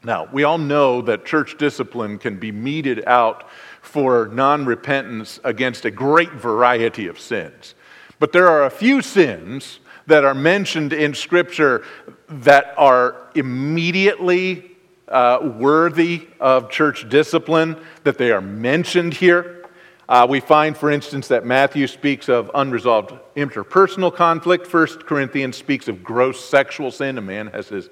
Now, 0.04 0.28
we 0.32 0.44
all 0.44 0.58
know 0.58 1.02
that 1.04 1.26
church 1.26 1.58
discipline 1.58 2.18
can 2.18 2.38
be 2.38 2.52
meted 2.52 3.04
out 3.08 3.50
for 3.82 4.28
non 4.28 4.66
repentance 4.66 5.40
against 5.44 5.86
a 5.86 5.92
great 5.92 6.32
variety 6.32 7.08
of 7.08 7.20
sins. 7.20 7.76
But 8.20 8.34
there 8.34 8.48
are 8.48 8.66
a 8.66 8.70
few 8.70 9.02
sins 9.02 9.80
that 10.08 10.26
are 10.26 10.34
mentioned 10.34 10.92
in 10.92 11.14
Scripture 11.14 11.86
that 12.28 12.74
are 12.78 13.30
immediately 13.36 14.72
uh, 15.08 15.40
worthy 15.58 16.28
of 16.40 16.70
church 16.70 17.08
discipline, 17.08 17.78
that 18.04 18.18
they 18.18 18.32
are 18.32 18.42
mentioned 18.42 19.14
here. 19.14 19.66
Uh, 20.10 20.28
we 20.30 20.42
find, 20.42 20.76
for 20.76 20.92
instance, 20.92 21.30
that 21.30 21.46
Matthew 21.46 21.88
speaks 21.88 22.28
of 22.28 22.52
unresolved 22.54 23.14
interpersonal 23.38 24.14
conflict. 24.14 24.68
First 24.68 25.06
Corinthians 25.06 25.56
speaks 25.56 25.88
of 25.88 26.04
gross 26.04 26.44
sexual 26.44 26.92
sin. 26.92 27.18
A 27.18 27.22
man 27.22 27.48
has 27.48 27.70
his, 27.70 27.90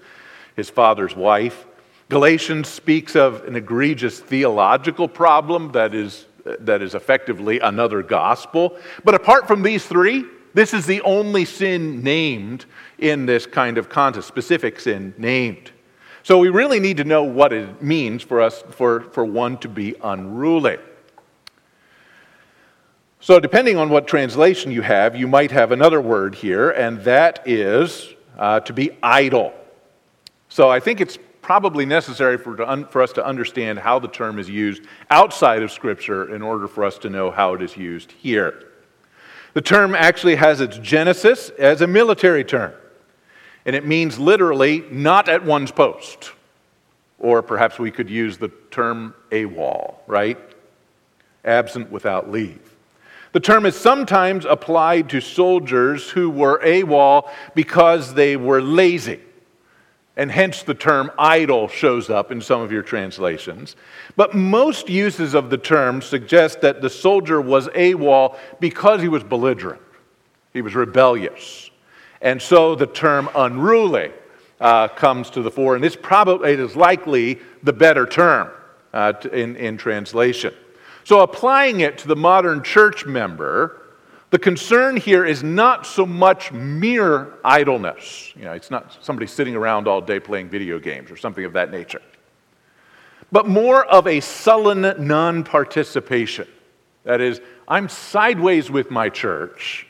his 0.57 0.69
father's 0.69 1.15
wife. 1.15 1.65
Galatians 2.11 2.67
speaks 2.67 3.15
of 3.15 3.45
an 3.45 3.55
egregious 3.55 4.19
theological 4.19 5.07
problem 5.07 5.71
that 5.71 5.95
is, 5.95 6.25
that 6.43 6.81
is 6.81 6.93
effectively 6.93 7.61
another 7.61 8.03
gospel. 8.03 8.75
But 9.05 9.15
apart 9.15 9.47
from 9.47 9.63
these 9.63 9.85
three, 9.85 10.25
this 10.53 10.73
is 10.73 10.85
the 10.85 10.99
only 11.03 11.45
sin 11.45 12.03
named 12.03 12.65
in 12.97 13.25
this 13.25 13.45
kind 13.45 13.77
of 13.77 13.87
context, 13.87 14.27
specific 14.27 14.81
sin 14.81 15.13
named. 15.17 15.71
So 16.23 16.37
we 16.37 16.49
really 16.49 16.81
need 16.81 16.97
to 16.97 17.05
know 17.05 17.23
what 17.23 17.53
it 17.53 17.81
means 17.81 18.23
for 18.23 18.41
us, 18.41 18.61
for, 18.71 19.03
for 19.11 19.23
one 19.23 19.57
to 19.59 19.69
be 19.69 19.95
unruly. 20.03 20.79
So, 23.21 23.39
depending 23.39 23.77
on 23.77 23.89
what 23.89 24.05
translation 24.05 24.73
you 24.73 24.81
have, 24.81 25.15
you 25.15 25.29
might 25.29 25.51
have 25.51 25.71
another 25.71 26.01
word 26.01 26.35
here, 26.35 26.71
and 26.71 26.99
that 27.05 27.41
is 27.45 28.13
uh, 28.37 28.59
to 28.61 28.73
be 28.73 28.97
idle. 29.01 29.53
So, 30.49 30.69
I 30.69 30.81
think 30.81 30.99
it's 30.99 31.17
probably 31.41 31.85
necessary 31.85 32.37
for, 32.37 32.61
un, 32.61 32.85
for 32.85 33.01
us 33.01 33.11
to 33.13 33.25
understand 33.25 33.79
how 33.79 33.99
the 33.99 34.07
term 34.07 34.39
is 34.39 34.49
used 34.49 34.83
outside 35.09 35.63
of 35.63 35.71
Scripture 35.71 36.33
in 36.33 36.41
order 36.41 36.67
for 36.67 36.83
us 36.83 36.97
to 36.99 37.09
know 37.09 37.31
how 37.31 37.53
it 37.53 37.61
is 37.61 37.75
used 37.75 38.11
here. 38.11 38.67
The 39.53 39.61
term 39.61 39.95
actually 39.95 40.35
has 40.35 40.61
its 40.61 40.77
genesis 40.77 41.49
as 41.57 41.81
a 41.81 41.87
military 41.87 42.43
term, 42.43 42.73
and 43.65 43.75
it 43.75 43.85
means 43.85 44.17
literally 44.17 44.85
not 44.91 45.27
at 45.27 45.43
one's 45.43 45.71
post. 45.71 46.31
Or 47.19 47.41
perhaps 47.43 47.77
we 47.77 47.91
could 47.91 48.09
use 48.09 48.37
the 48.37 48.49
term 48.71 49.13
AWOL, 49.31 49.95
right? 50.07 50.39
Absent 51.45 51.91
without 51.91 52.31
leave. 52.31 52.75
The 53.33 53.39
term 53.39 53.65
is 53.65 53.75
sometimes 53.75 54.45
applied 54.45 55.09
to 55.09 55.21
soldiers 55.21 56.09
who 56.09 56.29
were 56.29 56.59
AWOL 56.63 57.29
because 57.55 58.13
they 58.13 58.37
were 58.37 58.61
lazy 58.61 59.19
and 60.17 60.31
hence 60.31 60.63
the 60.63 60.73
term 60.73 61.09
idle 61.17 61.67
shows 61.67 62.09
up 62.09 62.31
in 62.31 62.41
some 62.41 62.61
of 62.61 62.71
your 62.71 62.83
translations. 62.83 63.75
But 64.15 64.35
most 64.35 64.89
uses 64.89 65.33
of 65.33 65.49
the 65.49 65.57
term 65.57 66.01
suggest 66.01 66.61
that 66.61 66.81
the 66.81 66.89
soldier 66.89 67.39
was 67.39 67.67
AWOL 67.69 68.37
because 68.59 69.01
he 69.01 69.07
was 69.07 69.23
belligerent, 69.23 69.81
he 70.53 70.61
was 70.61 70.75
rebellious. 70.75 71.69
And 72.21 72.41
so 72.41 72.75
the 72.75 72.85
term 72.85 73.29
unruly 73.35 74.11
uh, 74.59 74.89
comes 74.89 75.31
to 75.31 75.41
the 75.41 75.49
fore, 75.49 75.75
and 75.75 75.83
this 75.83 75.95
probably 75.95 76.53
it 76.53 76.59
is 76.59 76.75
likely 76.75 77.39
the 77.63 77.73
better 77.73 78.05
term 78.05 78.49
uh, 78.93 79.13
in, 79.33 79.55
in 79.55 79.77
translation. 79.77 80.53
So 81.03 81.21
applying 81.21 81.79
it 81.79 81.97
to 81.99 82.07
the 82.07 82.15
modern 82.15 82.61
church 82.61 83.07
member, 83.07 83.80
the 84.31 84.39
concern 84.39 84.95
here 84.95 85.25
is 85.25 85.43
not 85.43 85.85
so 85.85 86.05
much 86.05 86.53
mere 86.53 87.33
idleness. 87.43 88.33
You 88.35 88.45
know, 88.45 88.53
it's 88.53 88.71
not 88.71 88.97
somebody 89.01 89.27
sitting 89.27 89.55
around 89.55 89.89
all 89.89 89.99
day 89.99 90.21
playing 90.21 90.49
video 90.49 90.79
games 90.79 91.11
or 91.11 91.17
something 91.17 91.43
of 91.43 91.53
that 91.53 91.69
nature, 91.69 92.01
but 93.29 93.45
more 93.45 93.85
of 93.85 94.07
a 94.07 94.21
sullen 94.21 94.81
non 95.05 95.43
participation. 95.43 96.47
That 97.03 97.19
is, 97.19 97.41
I'm 97.67 97.89
sideways 97.89 98.71
with 98.71 98.89
my 98.89 99.09
church, 99.09 99.85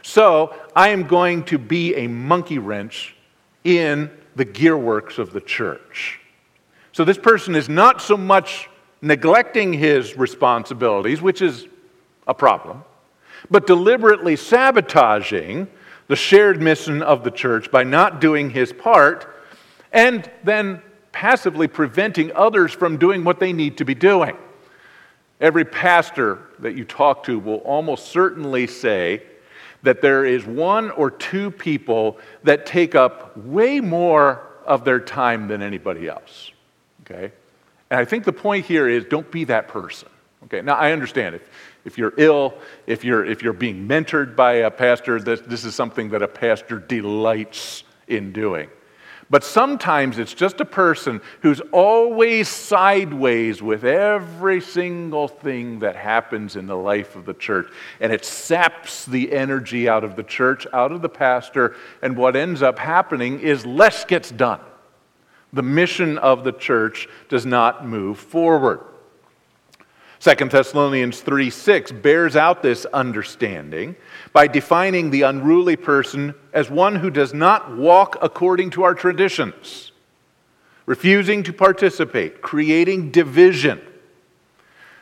so 0.00 0.54
I 0.74 0.88
am 0.88 1.06
going 1.06 1.44
to 1.44 1.58
be 1.58 1.94
a 1.96 2.06
monkey 2.06 2.58
wrench 2.58 3.14
in 3.64 4.10
the 4.36 4.46
gearworks 4.46 5.18
of 5.18 5.34
the 5.34 5.40
church. 5.40 6.18
So 6.92 7.04
this 7.04 7.18
person 7.18 7.54
is 7.54 7.68
not 7.68 8.00
so 8.00 8.16
much 8.16 8.70
neglecting 9.02 9.74
his 9.74 10.16
responsibilities, 10.16 11.20
which 11.20 11.42
is 11.42 11.66
a 12.26 12.32
problem 12.32 12.84
but 13.50 13.66
deliberately 13.66 14.36
sabotaging 14.36 15.68
the 16.08 16.16
shared 16.16 16.60
mission 16.60 17.02
of 17.02 17.22
the 17.22 17.30
church 17.30 17.70
by 17.70 17.84
not 17.84 18.20
doing 18.20 18.50
his 18.50 18.72
part 18.72 19.42
and 19.92 20.30
then 20.44 20.82
passively 21.12 21.68
preventing 21.68 22.32
others 22.34 22.72
from 22.72 22.96
doing 22.96 23.24
what 23.24 23.40
they 23.40 23.52
need 23.52 23.78
to 23.78 23.84
be 23.84 23.94
doing. 23.94 24.36
Every 25.40 25.64
pastor 25.64 26.38
that 26.58 26.74
you 26.74 26.84
talk 26.84 27.24
to 27.24 27.38
will 27.38 27.58
almost 27.58 28.08
certainly 28.08 28.66
say 28.66 29.22
that 29.82 30.02
there 30.02 30.26
is 30.26 30.44
one 30.44 30.90
or 30.90 31.10
two 31.10 31.50
people 31.50 32.18
that 32.44 32.66
take 32.66 32.94
up 32.94 33.36
way 33.36 33.80
more 33.80 34.46
of 34.66 34.84
their 34.84 35.00
time 35.00 35.48
than 35.48 35.62
anybody 35.62 36.08
else. 36.08 36.52
Okay? 37.02 37.32
And 37.90 37.98
I 37.98 38.04
think 38.04 38.24
the 38.24 38.32
point 38.32 38.66
here 38.66 38.88
is 38.88 39.04
don't 39.04 39.30
be 39.30 39.44
that 39.44 39.68
person. 39.68 40.08
Okay, 40.44 40.62
now 40.62 40.74
I 40.74 40.92
understand 40.92 41.34
if, 41.34 41.42
if 41.84 41.98
you're 41.98 42.14
ill, 42.16 42.54
if 42.86 43.04
you're, 43.04 43.24
if 43.24 43.42
you're 43.42 43.52
being 43.52 43.88
mentored 43.88 44.36
by 44.36 44.52
a 44.54 44.70
pastor, 44.70 45.20
this, 45.20 45.40
this 45.40 45.64
is 45.64 45.74
something 45.74 46.10
that 46.10 46.22
a 46.22 46.28
pastor 46.28 46.78
delights 46.78 47.84
in 48.06 48.32
doing. 48.32 48.68
But 49.30 49.44
sometimes 49.44 50.18
it's 50.18 50.34
just 50.34 50.60
a 50.60 50.64
person 50.64 51.20
who's 51.42 51.60
always 51.70 52.48
sideways 52.48 53.62
with 53.62 53.84
every 53.84 54.60
single 54.60 55.28
thing 55.28 55.78
that 55.78 55.94
happens 55.94 56.56
in 56.56 56.66
the 56.66 56.76
life 56.76 57.14
of 57.14 57.26
the 57.26 57.34
church. 57.34 57.70
And 58.00 58.12
it 58.12 58.24
saps 58.24 59.06
the 59.06 59.32
energy 59.32 59.88
out 59.88 60.02
of 60.02 60.16
the 60.16 60.24
church, 60.24 60.66
out 60.72 60.90
of 60.90 61.00
the 61.00 61.08
pastor, 61.08 61.76
and 62.02 62.16
what 62.16 62.34
ends 62.34 62.60
up 62.60 62.80
happening 62.80 63.38
is 63.38 63.64
less 63.64 64.04
gets 64.04 64.32
done. 64.32 64.60
The 65.52 65.62
mission 65.62 66.18
of 66.18 66.42
the 66.42 66.52
church 66.52 67.08
does 67.28 67.46
not 67.46 67.86
move 67.86 68.18
forward. 68.18 68.80
2 70.20 70.34
Thessalonians 70.34 71.20
3 71.22 71.48
6 71.48 71.92
bears 71.92 72.36
out 72.36 72.62
this 72.62 72.84
understanding 72.86 73.96
by 74.34 74.46
defining 74.46 75.10
the 75.10 75.22
unruly 75.22 75.76
person 75.76 76.34
as 76.52 76.70
one 76.70 76.96
who 76.96 77.10
does 77.10 77.32
not 77.32 77.74
walk 77.74 78.18
according 78.20 78.68
to 78.70 78.82
our 78.82 78.94
traditions, 78.94 79.92
refusing 80.84 81.42
to 81.42 81.54
participate, 81.54 82.42
creating 82.42 83.10
division. 83.10 83.80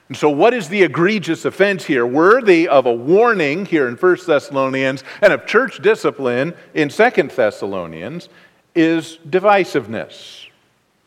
And 0.07 0.17
so, 0.17 0.31
what 0.31 0.55
is 0.55 0.69
the 0.69 0.85
egregious 0.85 1.45
offense 1.45 1.85
here? 1.85 2.07
Worthy 2.07 2.69
of 2.69 2.87
a 2.87 2.95
warning 2.95 3.67
here 3.67 3.89
in 3.89 3.97
1 3.97 4.17
Thessalonians 4.25 5.03
and 5.21 5.33
of 5.33 5.47
church 5.47 5.83
discipline 5.83 6.55
in 6.75 6.91
2 6.91 7.11
Thessalonians 7.35 8.29
is 8.75 9.19
divisiveness. 9.29 10.48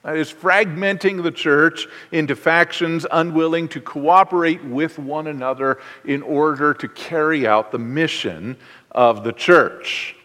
That 0.04 0.18
is, 0.18 0.34
fragmenting 0.34 1.22
the 1.22 1.32
church 1.32 1.88
into 2.12 2.36
factions 2.36 3.06
unwilling 3.12 3.68
to 3.70 3.82
cooperate 3.82 4.64
with 4.64 4.98
one 4.98 5.28
another 5.28 5.80
in 6.06 6.24
order 6.24 6.74
to 6.74 6.88
carry 6.88 7.46
out 7.46 7.72
the 7.72 7.80
mission 7.80 8.58
of 8.92 9.24
the 9.24 9.32
church. 9.32 10.16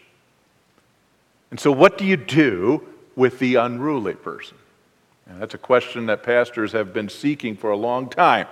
And 1.51 1.59
so, 1.59 1.71
what 1.71 1.97
do 1.97 2.05
you 2.05 2.17
do 2.17 2.87
with 3.15 3.37
the 3.37 3.55
unruly 3.55 4.15
person? 4.15 4.57
And 5.27 5.41
that's 5.41 5.53
a 5.53 5.59
question 5.59 6.07
that 6.07 6.23
pastors 6.23 6.71
have 6.71 6.93
been 6.93 7.09
seeking 7.09 7.55
for 7.55 7.69
a 7.69 7.77
long 7.77 8.09
time. 8.09 8.47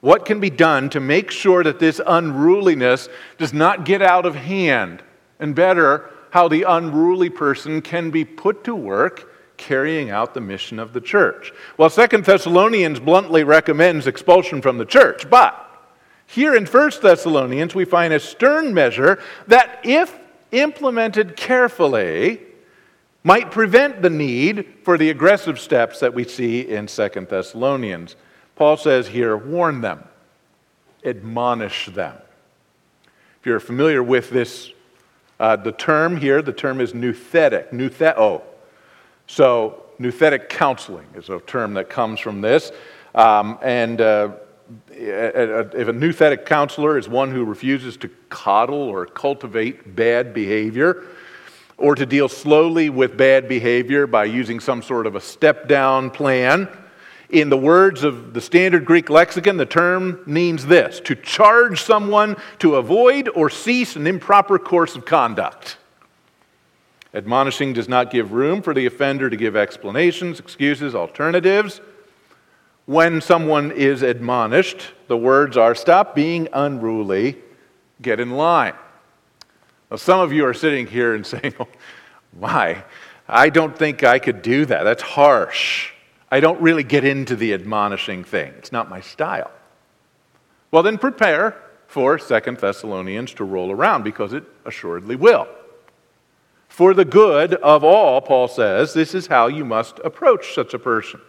What 0.00 0.24
can 0.24 0.40
be 0.40 0.50
done 0.50 0.90
to 0.90 1.00
make 1.00 1.30
sure 1.30 1.62
that 1.62 1.78
this 1.78 2.00
unruliness 2.06 3.08
does 3.38 3.52
not 3.52 3.84
get 3.84 4.00
out 4.00 4.26
of 4.26 4.34
hand? 4.34 5.02
And 5.38 5.54
better, 5.54 6.10
how 6.30 6.48
the 6.48 6.62
unruly 6.62 7.30
person 7.30 7.82
can 7.82 8.10
be 8.10 8.24
put 8.24 8.64
to 8.64 8.74
work 8.74 9.33
carrying 9.56 10.10
out 10.10 10.34
the 10.34 10.40
mission 10.40 10.78
of 10.78 10.92
the 10.92 11.00
church. 11.00 11.52
Well, 11.76 11.90
Second 11.90 12.24
Thessalonians 12.24 13.00
bluntly 13.00 13.44
recommends 13.44 14.06
expulsion 14.06 14.60
from 14.62 14.78
the 14.78 14.84
church, 14.84 15.28
but 15.30 15.60
here 16.26 16.54
in 16.54 16.66
First 16.66 17.02
Thessalonians 17.02 17.74
we 17.74 17.84
find 17.84 18.12
a 18.12 18.20
stern 18.20 18.74
measure 18.74 19.22
that, 19.46 19.80
if 19.84 20.18
implemented 20.50 21.36
carefully, 21.36 22.40
might 23.22 23.50
prevent 23.50 24.02
the 24.02 24.10
need 24.10 24.66
for 24.82 24.98
the 24.98 25.10
aggressive 25.10 25.58
steps 25.58 26.00
that 26.00 26.12
we 26.14 26.24
see 26.24 26.60
in 26.60 26.86
Second 26.86 27.28
Thessalonians. 27.28 28.16
Paul 28.56 28.76
says 28.76 29.08
here, 29.08 29.36
warn 29.36 29.80
them, 29.80 30.04
admonish 31.04 31.86
them. 31.86 32.16
If 33.40 33.46
you're 33.46 33.60
familiar 33.60 34.02
with 34.02 34.30
this, 34.30 34.70
uh, 35.40 35.56
the 35.56 35.72
term 35.72 36.16
here, 36.18 36.40
the 36.42 36.52
term 36.52 36.80
is 36.80 36.92
nouthetic, 36.92 37.70
noutheo. 37.70 38.42
So, 39.26 39.84
nouthetic 39.98 40.48
counseling 40.48 41.06
is 41.14 41.28
a 41.28 41.40
term 41.40 41.74
that 41.74 41.88
comes 41.88 42.20
from 42.20 42.40
this. 42.40 42.72
Um, 43.14 43.58
and 43.62 44.00
uh, 44.00 44.32
if 44.90 45.88
a 45.88 45.92
nouthetic 45.92 46.46
counselor 46.46 46.98
is 46.98 47.08
one 47.08 47.30
who 47.30 47.44
refuses 47.44 47.96
to 47.98 48.08
coddle 48.28 48.76
or 48.82 49.06
cultivate 49.06 49.94
bad 49.94 50.34
behavior, 50.34 51.04
or 51.76 51.94
to 51.94 52.06
deal 52.06 52.28
slowly 52.28 52.88
with 52.88 53.16
bad 53.16 53.48
behavior 53.48 54.06
by 54.06 54.24
using 54.24 54.60
some 54.60 54.82
sort 54.82 55.06
of 55.06 55.16
a 55.16 55.20
step 55.20 55.68
down 55.68 56.10
plan, 56.10 56.68
in 57.30 57.48
the 57.48 57.56
words 57.56 58.04
of 58.04 58.32
the 58.32 58.40
standard 58.40 58.84
Greek 58.84 59.10
lexicon, 59.10 59.56
the 59.56 59.66
term 59.66 60.20
means 60.26 60.66
this 60.66 61.00
to 61.00 61.14
charge 61.16 61.82
someone 61.82 62.36
to 62.60 62.76
avoid 62.76 63.28
or 63.34 63.50
cease 63.50 63.96
an 63.96 64.06
improper 64.06 64.58
course 64.58 64.94
of 64.94 65.04
conduct. 65.04 65.78
Admonishing 67.14 67.72
does 67.72 67.88
not 67.88 68.10
give 68.10 68.32
room 68.32 68.60
for 68.60 68.74
the 68.74 68.86
offender 68.86 69.30
to 69.30 69.36
give 69.36 69.54
explanations, 69.54 70.40
excuses, 70.40 70.96
alternatives. 70.96 71.80
When 72.86 73.20
someone 73.20 73.70
is 73.70 74.02
admonished, 74.02 74.92
the 75.06 75.16
words 75.16 75.56
are 75.56 75.76
stop 75.76 76.14
being 76.16 76.48
unruly, 76.52 77.38
get 78.02 78.18
in 78.18 78.32
line. 78.32 78.74
Now, 79.90 79.96
some 79.96 80.18
of 80.18 80.32
you 80.32 80.44
are 80.44 80.54
sitting 80.54 80.88
here 80.88 81.14
and 81.14 81.24
saying, 81.26 81.54
oh, 81.60 81.68
why? 82.32 82.84
I 83.28 83.48
don't 83.48 83.78
think 83.78 84.02
I 84.02 84.18
could 84.18 84.42
do 84.42 84.66
that. 84.66 84.82
That's 84.82 85.02
harsh. 85.02 85.92
I 86.32 86.40
don't 86.40 86.60
really 86.60 86.82
get 86.82 87.04
into 87.04 87.36
the 87.36 87.54
admonishing 87.54 88.24
thing. 88.24 88.52
It's 88.58 88.72
not 88.72 88.90
my 88.90 89.00
style. 89.00 89.52
Well, 90.72 90.82
then 90.82 90.98
prepare 90.98 91.56
for 91.86 92.18
Second 92.18 92.58
Thessalonians 92.58 93.32
to 93.34 93.44
roll 93.44 93.70
around 93.70 94.02
because 94.02 94.32
it 94.32 94.42
assuredly 94.64 95.14
will. 95.14 95.46
For 96.74 96.92
the 96.92 97.04
good 97.04 97.54
of 97.54 97.84
all, 97.84 98.20
Paul 98.20 98.48
says, 98.48 98.94
this 98.94 99.14
is 99.14 99.28
how 99.28 99.46
you 99.46 99.64
must 99.64 100.00
approach 100.00 100.54
such 100.54 100.74
a 100.74 100.78
person. 100.80 101.20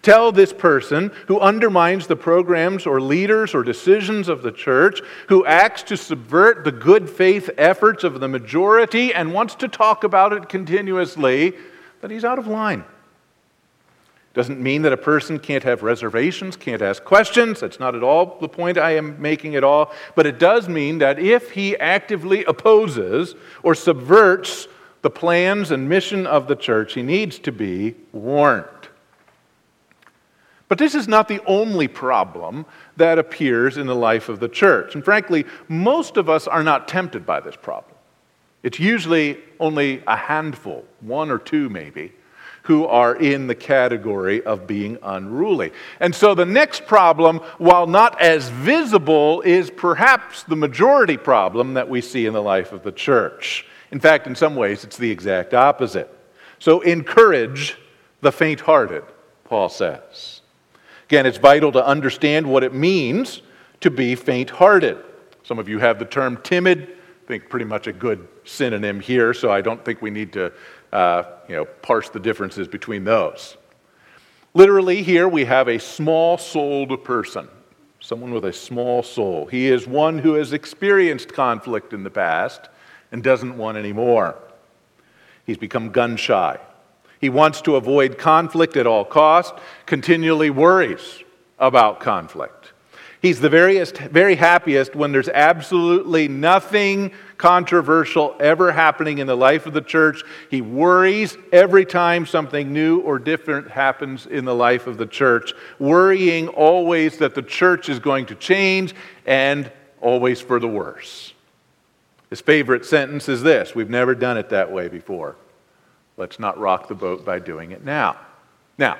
Tell 0.00 0.32
this 0.32 0.54
person 0.54 1.12
who 1.26 1.38
undermines 1.40 2.06
the 2.06 2.16
programs 2.16 2.86
or 2.86 2.98
leaders 2.98 3.54
or 3.54 3.64
decisions 3.64 4.30
of 4.30 4.40
the 4.40 4.50
church, 4.50 5.02
who 5.28 5.44
acts 5.44 5.82
to 5.82 5.98
subvert 5.98 6.64
the 6.64 6.72
good 6.72 7.10
faith 7.10 7.50
efforts 7.58 8.02
of 8.02 8.18
the 8.18 8.28
majority 8.28 9.12
and 9.12 9.34
wants 9.34 9.56
to 9.56 9.68
talk 9.68 10.04
about 10.04 10.32
it 10.32 10.48
continuously, 10.48 11.52
that 12.00 12.10
he's 12.10 12.24
out 12.24 12.38
of 12.38 12.46
line. 12.46 12.82
Doesn't 14.34 14.60
mean 14.60 14.82
that 14.82 14.92
a 14.92 14.96
person 14.96 15.38
can't 15.38 15.62
have 15.64 15.82
reservations, 15.82 16.56
can't 16.56 16.80
ask 16.80 17.04
questions. 17.04 17.60
That's 17.60 17.78
not 17.78 17.94
at 17.94 18.02
all 18.02 18.38
the 18.40 18.48
point 18.48 18.78
I 18.78 18.92
am 18.92 19.20
making 19.20 19.56
at 19.56 19.64
all. 19.64 19.92
But 20.14 20.26
it 20.26 20.38
does 20.38 20.68
mean 20.68 20.98
that 20.98 21.18
if 21.18 21.50
he 21.50 21.76
actively 21.76 22.44
opposes 22.44 23.34
or 23.62 23.74
subverts 23.74 24.68
the 25.02 25.10
plans 25.10 25.70
and 25.70 25.88
mission 25.88 26.26
of 26.26 26.48
the 26.48 26.56
church, 26.56 26.94
he 26.94 27.02
needs 27.02 27.38
to 27.40 27.52
be 27.52 27.94
warned. 28.12 28.66
But 30.68 30.78
this 30.78 30.94
is 30.94 31.06
not 31.06 31.28
the 31.28 31.44
only 31.44 31.86
problem 31.86 32.64
that 32.96 33.18
appears 33.18 33.76
in 33.76 33.86
the 33.86 33.94
life 33.94 34.30
of 34.30 34.40
the 34.40 34.48
church. 34.48 34.94
And 34.94 35.04
frankly, 35.04 35.44
most 35.68 36.16
of 36.16 36.30
us 36.30 36.48
are 36.48 36.62
not 36.62 36.88
tempted 36.88 37.26
by 37.26 37.40
this 37.40 37.56
problem. 37.56 37.94
It's 38.62 38.78
usually 38.78 39.38
only 39.60 40.02
a 40.06 40.16
handful, 40.16 40.86
one 41.00 41.30
or 41.30 41.38
two 41.38 41.68
maybe, 41.68 42.12
who 42.62 42.86
are 42.86 43.16
in 43.16 43.46
the 43.48 43.54
category 43.54 44.42
of 44.44 44.66
being 44.66 44.96
unruly. 45.02 45.72
And 46.00 46.14
so 46.14 46.34
the 46.34 46.46
next 46.46 46.86
problem, 46.86 47.38
while 47.58 47.86
not 47.86 48.20
as 48.20 48.48
visible, 48.48 49.40
is 49.42 49.70
perhaps 49.70 50.44
the 50.44 50.56
majority 50.56 51.16
problem 51.16 51.74
that 51.74 51.88
we 51.88 52.00
see 52.00 52.26
in 52.26 52.32
the 52.32 52.42
life 52.42 52.72
of 52.72 52.82
the 52.82 52.92
church. 52.92 53.66
In 53.90 53.98
fact, 53.98 54.26
in 54.26 54.34
some 54.34 54.54
ways, 54.54 54.84
it's 54.84 54.96
the 54.96 55.10
exact 55.10 55.54
opposite. 55.54 56.08
So 56.58 56.80
encourage 56.80 57.76
the 58.20 58.32
faint 58.32 58.60
hearted, 58.60 59.02
Paul 59.44 59.68
says. 59.68 60.40
Again, 61.06 61.26
it's 61.26 61.38
vital 61.38 61.72
to 61.72 61.84
understand 61.84 62.46
what 62.46 62.62
it 62.62 62.72
means 62.72 63.42
to 63.80 63.90
be 63.90 64.14
faint 64.14 64.48
hearted. 64.48 64.96
Some 65.42 65.58
of 65.58 65.68
you 65.68 65.80
have 65.80 65.98
the 65.98 66.04
term 66.04 66.38
timid. 66.42 66.96
I 67.24 67.26
think 67.26 67.50
pretty 67.50 67.66
much 67.66 67.88
a 67.88 67.92
good 67.92 68.28
synonym 68.44 69.00
here, 69.00 69.34
so 69.34 69.50
I 69.50 69.60
don't 69.60 69.84
think 69.84 70.00
we 70.00 70.10
need 70.10 70.32
to 70.34 70.52
uh, 70.92 71.24
you 71.48 71.56
know, 71.56 71.64
parse 71.64 72.08
the 72.10 72.20
differences 72.20 72.68
between 72.68 73.04
those. 73.04 73.56
Literally, 74.54 75.02
here 75.02 75.26
we 75.26 75.46
have 75.46 75.68
a 75.68 75.78
small 75.78 76.36
souled 76.36 77.04
person, 77.04 77.48
someone 78.00 78.32
with 78.32 78.44
a 78.44 78.52
small 78.52 79.02
soul. 79.02 79.46
He 79.46 79.68
is 79.68 79.86
one 79.86 80.18
who 80.18 80.34
has 80.34 80.52
experienced 80.52 81.32
conflict 81.32 81.92
in 81.92 82.04
the 82.04 82.10
past 82.10 82.68
and 83.10 83.22
doesn't 83.22 83.56
want 83.56 83.78
any 83.78 83.92
more. 83.92 84.36
He's 85.46 85.56
become 85.56 85.90
gun 85.90 86.16
shy. 86.16 86.58
He 87.20 87.30
wants 87.30 87.62
to 87.62 87.76
avoid 87.76 88.18
conflict 88.18 88.76
at 88.76 88.86
all 88.86 89.04
cost, 89.04 89.54
continually 89.86 90.50
worries 90.50 91.22
about 91.58 92.00
conflict. 92.00 92.72
He's 93.22 93.40
the 93.40 93.48
veriest, 93.48 93.96
very 93.98 94.34
happiest 94.34 94.96
when 94.96 95.12
there's 95.12 95.28
absolutely 95.28 96.26
nothing 96.26 97.12
controversial 97.42 98.36
ever 98.38 98.70
happening 98.70 99.18
in 99.18 99.26
the 99.26 99.36
life 99.36 99.66
of 99.66 99.72
the 99.72 99.80
church. 99.80 100.22
He 100.48 100.60
worries 100.60 101.36
every 101.50 101.84
time 101.84 102.24
something 102.24 102.72
new 102.72 103.00
or 103.00 103.18
different 103.18 103.68
happens 103.68 104.26
in 104.26 104.44
the 104.44 104.54
life 104.54 104.86
of 104.86 104.96
the 104.96 105.06
church, 105.06 105.52
worrying 105.80 106.46
always 106.46 107.18
that 107.18 107.34
the 107.34 107.42
church 107.42 107.88
is 107.88 107.98
going 107.98 108.26
to 108.26 108.36
change 108.36 108.94
and 109.26 109.72
always 110.00 110.40
for 110.40 110.60
the 110.60 110.68
worse. 110.68 111.34
His 112.30 112.40
favorite 112.40 112.86
sentence 112.86 113.28
is 113.28 113.42
this 113.42 113.74
We've 113.74 113.90
never 113.90 114.14
done 114.14 114.38
it 114.38 114.50
that 114.50 114.70
way 114.70 114.86
before. 114.86 115.34
Let's 116.16 116.38
not 116.38 116.60
rock 116.60 116.86
the 116.86 116.94
boat 116.94 117.24
by 117.24 117.40
doing 117.40 117.72
it 117.72 117.84
now. 117.84 118.18
Now, 118.78 118.98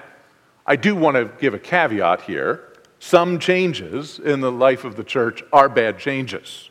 I 0.66 0.74
do 0.74 0.96
want 0.96 1.14
to 1.16 1.30
give 1.40 1.54
a 1.54 1.60
caveat 1.60 2.22
here 2.22 2.72
some 2.98 3.38
changes 3.38 4.18
in 4.18 4.40
the 4.40 4.50
life 4.50 4.82
of 4.82 4.96
the 4.96 5.04
church 5.04 5.44
are 5.52 5.68
bad 5.68 6.00
changes. 6.00 6.70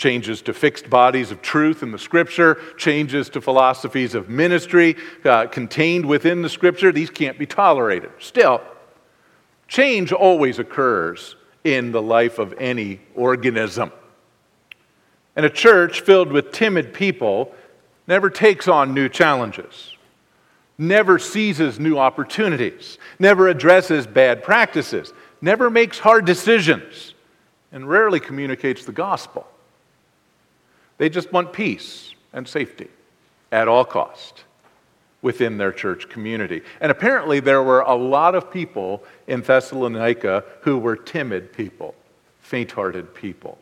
Changes 0.00 0.40
to 0.40 0.54
fixed 0.54 0.88
bodies 0.88 1.30
of 1.30 1.42
truth 1.42 1.82
in 1.82 1.92
the 1.92 1.98
scripture, 1.98 2.58
changes 2.78 3.28
to 3.28 3.42
philosophies 3.42 4.14
of 4.14 4.30
ministry 4.30 4.96
uh, 5.26 5.46
contained 5.48 6.06
within 6.06 6.40
the 6.40 6.48
scripture, 6.48 6.90
these 6.90 7.10
can't 7.10 7.38
be 7.38 7.44
tolerated. 7.44 8.10
Still, 8.18 8.62
change 9.68 10.10
always 10.10 10.58
occurs 10.58 11.36
in 11.64 11.92
the 11.92 12.00
life 12.00 12.38
of 12.38 12.54
any 12.58 12.98
organism. 13.14 13.92
And 15.36 15.44
a 15.44 15.50
church 15.50 16.00
filled 16.00 16.32
with 16.32 16.50
timid 16.50 16.94
people 16.94 17.54
never 18.06 18.30
takes 18.30 18.68
on 18.68 18.94
new 18.94 19.10
challenges 19.10 19.98
never 20.78 21.18
seizes 21.18 21.78
new 21.78 21.98
opportunities, 21.98 22.96
never 23.18 23.48
addresses 23.48 24.06
bad 24.06 24.42
practices, 24.42 25.12
never 25.42 25.68
makes 25.68 25.98
hard 25.98 26.24
decisions, 26.24 27.12
and 27.70 27.86
rarely 27.86 28.18
communicates 28.18 28.86
the 28.86 28.92
gospel. 28.92 29.46
They 31.00 31.08
just 31.08 31.32
want 31.32 31.54
peace 31.54 32.14
and 32.34 32.46
safety 32.46 32.88
at 33.50 33.68
all 33.68 33.86
cost 33.86 34.44
within 35.22 35.56
their 35.56 35.72
church 35.72 36.10
community. 36.10 36.60
And 36.78 36.92
apparently 36.92 37.40
there 37.40 37.62
were 37.62 37.80
a 37.80 37.94
lot 37.94 38.34
of 38.34 38.50
people 38.50 39.02
in 39.26 39.40
Thessalonica 39.40 40.44
who 40.60 40.76
were 40.76 40.96
timid 40.96 41.54
people, 41.54 41.94
faint-hearted 42.42 43.14
people. 43.14 43.56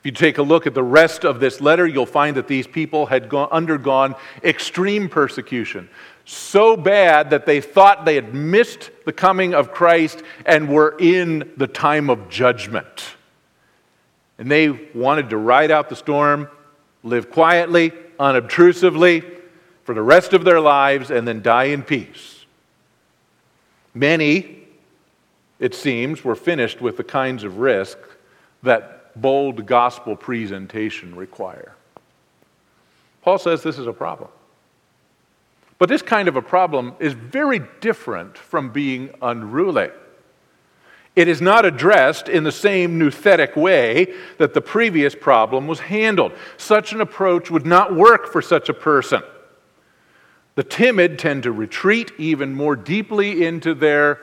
If 0.00 0.04
you 0.04 0.12
take 0.12 0.36
a 0.36 0.42
look 0.42 0.66
at 0.66 0.74
the 0.74 0.82
rest 0.82 1.24
of 1.24 1.40
this 1.40 1.62
letter, 1.62 1.86
you'll 1.86 2.04
find 2.04 2.36
that 2.36 2.46
these 2.46 2.66
people 2.66 3.06
had 3.06 3.30
gone, 3.30 3.48
undergone 3.50 4.14
extreme 4.44 5.08
persecution 5.08 5.88
so 6.26 6.76
bad 6.76 7.30
that 7.30 7.46
they 7.46 7.62
thought 7.62 8.04
they 8.04 8.16
had 8.16 8.34
missed 8.34 8.90
the 9.06 9.14
coming 9.14 9.54
of 9.54 9.72
Christ 9.72 10.22
and 10.44 10.68
were 10.68 10.94
in 10.98 11.54
the 11.56 11.68
time 11.68 12.10
of 12.10 12.28
judgment. 12.28 13.14
And 14.36 14.50
they 14.50 14.68
wanted 14.68 15.30
to 15.30 15.38
ride 15.38 15.70
out 15.70 15.88
the 15.88 15.96
storm, 15.96 16.50
live 17.06 17.30
quietly, 17.30 17.92
unobtrusively 18.18 19.24
for 19.84 19.94
the 19.94 20.02
rest 20.02 20.32
of 20.32 20.44
their 20.44 20.60
lives, 20.60 21.10
and 21.10 21.26
then 21.26 21.42
die 21.42 21.64
in 21.64 21.82
peace. 21.82 22.44
Many 23.94 24.56
it 25.58 25.74
seems, 25.74 26.22
were 26.22 26.34
finished 26.34 26.80
with 26.80 26.96
the 26.96 27.04
kinds 27.04 27.44
of 27.44 27.58
risk 27.58 27.98
that 28.62 29.18
bold 29.20 29.66
gospel 29.66 30.16
presentation 30.16 31.14
require. 31.14 31.74
Paul 33.22 33.38
says 33.38 33.62
this 33.62 33.78
is 33.78 33.86
a 33.86 33.92
problem. 33.92 34.30
But 35.78 35.88
this 35.88 36.02
kind 36.02 36.28
of 36.28 36.36
a 36.36 36.42
problem 36.42 36.94
is 36.98 37.12
very 37.12 37.60
different 37.80 38.36
from 38.36 38.70
being 38.70 39.10
unruly. 39.20 39.90
It 41.16 41.28
is 41.28 41.40
not 41.40 41.64
addressed 41.64 42.28
in 42.28 42.44
the 42.44 42.52
same 42.52 43.00
nouthetic 43.00 43.56
way 43.56 44.14
that 44.36 44.52
the 44.52 44.60
previous 44.60 45.14
problem 45.14 45.66
was 45.66 45.80
handled. 45.80 46.32
Such 46.58 46.92
an 46.92 47.00
approach 47.00 47.50
would 47.50 47.64
not 47.64 47.94
work 47.94 48.30
for 48.30 48.42
such 48.42 48.68
a 48.68 48.74
person. 48.74 49.22
The 50.56 50.62
timid 50.62 51.18
tend 51.18 51.44
to 51.44 51.52
retreat 51.52 52.12
even 52.18 52.54
more 52.54 52.76
deeply 52.76 53.46
into 53.46 53.74
their 53.74 54.20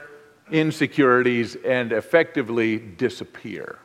insecurities 0.52 1.56
and 1.56 1.92
effectively 1.92 2.78
disappear. 2.78 3.80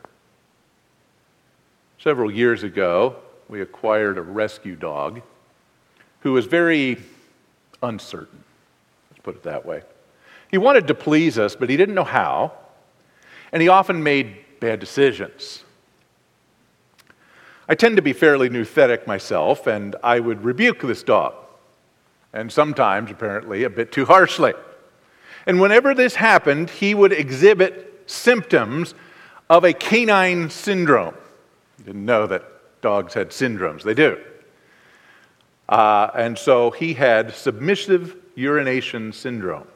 Several 1.97 2.31
years 2.31 2.61
ago, 2.61 3.15
we 3.49 3.61
acquired 3.61 4.19
a 4.19 4.21
rescue 4.21 4.75
dog 4.75 5.21
who 6.19 6.33
was 6.33 6.45
very 6.45 6.97
uncertain. 7.81 8.43
Let's 9.09 9.21
put 9.23 9.35
it 9.35 9.43
that 9.43 9.65
way. 9.65 9.81
He 10.51 10.59
wanted 10.59 10.87
to 10.87 10.93
please 10.93 11.39
us, 11.39 11.55
but 11.55 11.69
he 11.69 11.77
didn't 11.77 11.95
know 11.95 12.03
how, 12.03 12.53
and 13.51 13.61
he 13.61 13.67
often 13.67 14.03
made 14.03 14.37
bad 14.59 14.79
decisions. 14.79 15.63
I 17.67 17.75
tend 17.75 17.97
to 17.97 18.01
be 18.01 18.13
fairly 18.13 18.49
nouthetic 18.49 19.05
myself, 19.05 19.67
and 19.67 19.95
I 20.03 20.19
would 20.19 20.43
rebuke 20.43 20.81
this 20.81 21.03
dog, 21.03 21.35
and 22.33 22.51
sometimes, 22.51 23.11
apparently, 23.11 23.63
a 23.63 23.69
bit 23.69 23.91
too 23.91 24.05
harshly. 24.05 24.53
And 25.45 25.61
whenever 25.61 25.93
this 25.93 26.15
happened, 26.15 26.69
he 26.69 26.93
would 26.95 27.11
exhibit 27.11 28.03
symptoms 28.07 28.95
of 29.49 29.63
a 29.63 29.73
canine 29.73 30.49
syndrome. 30.49 31.15
You 31.77 31.85
didn't 31.85 32.05
know 32.05 32.27
that 32.27 32.43
dogs 32.81 33.13
had 33.13 33.29
syndromes, 33.29 33.83
they 33.83 33.93
do. 33.93 34.19
Uh, 35.67 36.09
and 36.15 36.37
so 36.37 36.71
he 36.71 36.93
had 36.95 37.33
submissive 37.33 38.15
urination 38.35 39.13
syndrome. 39.13 39.67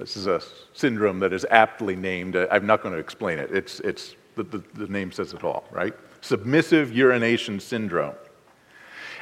This 0.00 0.16
is 0.16 0.26
a 0.26 0.40
syndrome 0.72 1.20
that 1.20 1.32
is 1.32 1.46
aptly 1.50 1.94
named. 1.94 2.34
Uh, 2.34 2.46
I'm 2.50 2.66
not 2.66 2.82
going 2.82 2.94
to 2.94 3.00
explain 3.00 3.38
it. 3.38 3.50
It's, 3.52 3.78
it's, 3.80 4.16
the, 4.34 4.42
the, 4.42 4.64
the 4.74 4.86
name 4.88 5.12
says 5.12 5.32
it 5.32 5.44
all, 5.44 5.64
right? 5.70 5.94
Submissive 6.20 6.92
urination 6.92 7.60
syndrome. 7.60 8.14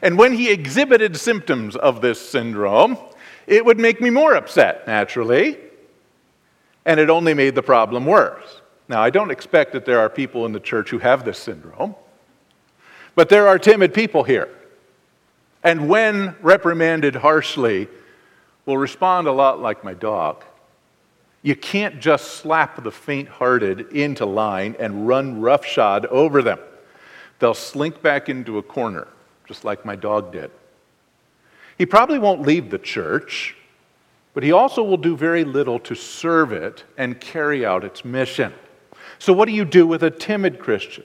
And 0.02 0.16
when 0.16 0.32
he 0.32 0.50
exhibited 0.50 1.16
symptoms 1.16 1.76
of 1.76 2.00
this 2.00 2.20
syndrome, 2.20 2.96
it 3.46 3.64
would 3.64 3.78
make 3.78 4.00
me 4.00 4.08
more 4.08 4.34
upset, 4.34 4.86
naturally, 4.86 5.58
and 6.86 6.98
it 6.98 7.10
only 7.10 7.34
made 7.34 7.54
the 7.54 7.62
problem 7.62 8.06
worse. 8.06 8.62
Now, 8.88 9.02
I 9.02 9.10
don't 9.10 9.30
expect 9.30 9.72
that 9.72 9.84
there 9.84 9.98
are 9.98 10.08
people 10.08 10.46
in 10.46 10.52
the 10.52 10.60
church 10.60 10.90
who 10.90 10.98
have 10.98 11.24
this 11.24 11.38
syndrome, 11.38 11.94
but 13.14 13.28
there 13.28 13.48
are 13.48 13.58
timid 13.58 13.92
people 13.92 14.22
here 14.22 14.48
and 15.62 15.88
when 15.88 16.36
reprimanded 16.40 17.16
harshly, 17.16 17.88
will 18.66 18.78
respond 18.78 19.26
a 19.26 19.32
lot 19.32 19.60
like 19.60 19.82
my 19.82 19.94
dog. 19.94 20.44
You 21.42 21.55
can't 21.55 22.01
just 22.01 22.38
slap 22.38 22.83
the 22.83 22.90
faint 22.90 23.29
hearted 23.29 23.92
into 23.92 24.27
line 24.27 24.77
and 24.79 25.07
run 25.07 25.40
roughshod 25.40 26.07
over 26.07 26.42
them. 26.42 26.59
They'll 27.38 27.55
slink 27.55 28.03
back 28.03 28.29
into 28.29 28.59
a 28.59 28.62
corner, 28.62 29.07
just 29.46 29.64
like 29.64 29.85
my 29.85 29.94
dog 29.94 30.33
did. 30.33 30.51
He 31.77 31.87
probably 31.87 32.18
won't 32.18 32.42
leave 32.42 32.70
the 32.70 32.79
church, 32.79 33.57
but 34.35 34.42
he 34.42 34.51
also 34.51 34.83
will 34.83 34.96
do 34.96 35.16
very 35.16 35.44
little 35.44 35.79
to 35.81 35.94
serve 35.94 36.53
it 36.53 36.83
and 36.96 37.20
carry 37.20 37.64
out 37.64 37.85
its 37.85 38.05
mission. 38.05 38.53
So, 39.20 39.33
what 39.33 39.46
do 39.46 39.55
you 39.55 39.64
do 39.64 39.87
with 39.87 40.03
a 40.03 40.11
timid 40.11 40.59
Christian? 40.59 41.05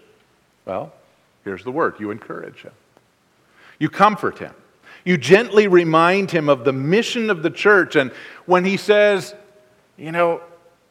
Well, 0.65 0.91
here's 1.43 1.63
the 1.63 1.71
word 1.71 1.95
you 1.99 2.09
encourage 2.09 2.63
him. 2.63 2.73
You 3.77 3.89
comfort 3.89 4.39
him. 4.39 4.53
You 5.05 5.17
gently 5.17 5.67
remind 5.67 6.31
him 6.31 6.49
of 6.49 6.63
the 6.63 6.71
mission 6.71 7.29
of 7.29 7.43
the 7.43 7.49
church. 7.49 7.95
And 7.95 8.11
when 8.45 8.65
he 8.65 8.77
says, 8.77 9.35
you 9.97 10.11
know, 10.11 10.41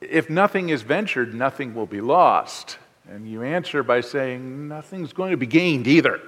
if 0.01 0.31
nothing 0.31 0.69
is 0.69 0.83
ventured, 0.83 1.35
nothing 1.35 1.75
will 1.75 1.87
be 1.87 2.01
lost. 2.01 2.79
And 3.09 3.29
you 3.29 3.43
answer 3.43 3.83
by 3.83 4.01
saying, 4.01 4.69
nothing's 4.69 5.13
going 5.13 5.33
to 5.33 5.37
be 5.37 5.47
gained 5.47 5.87
either. 5.87 6.21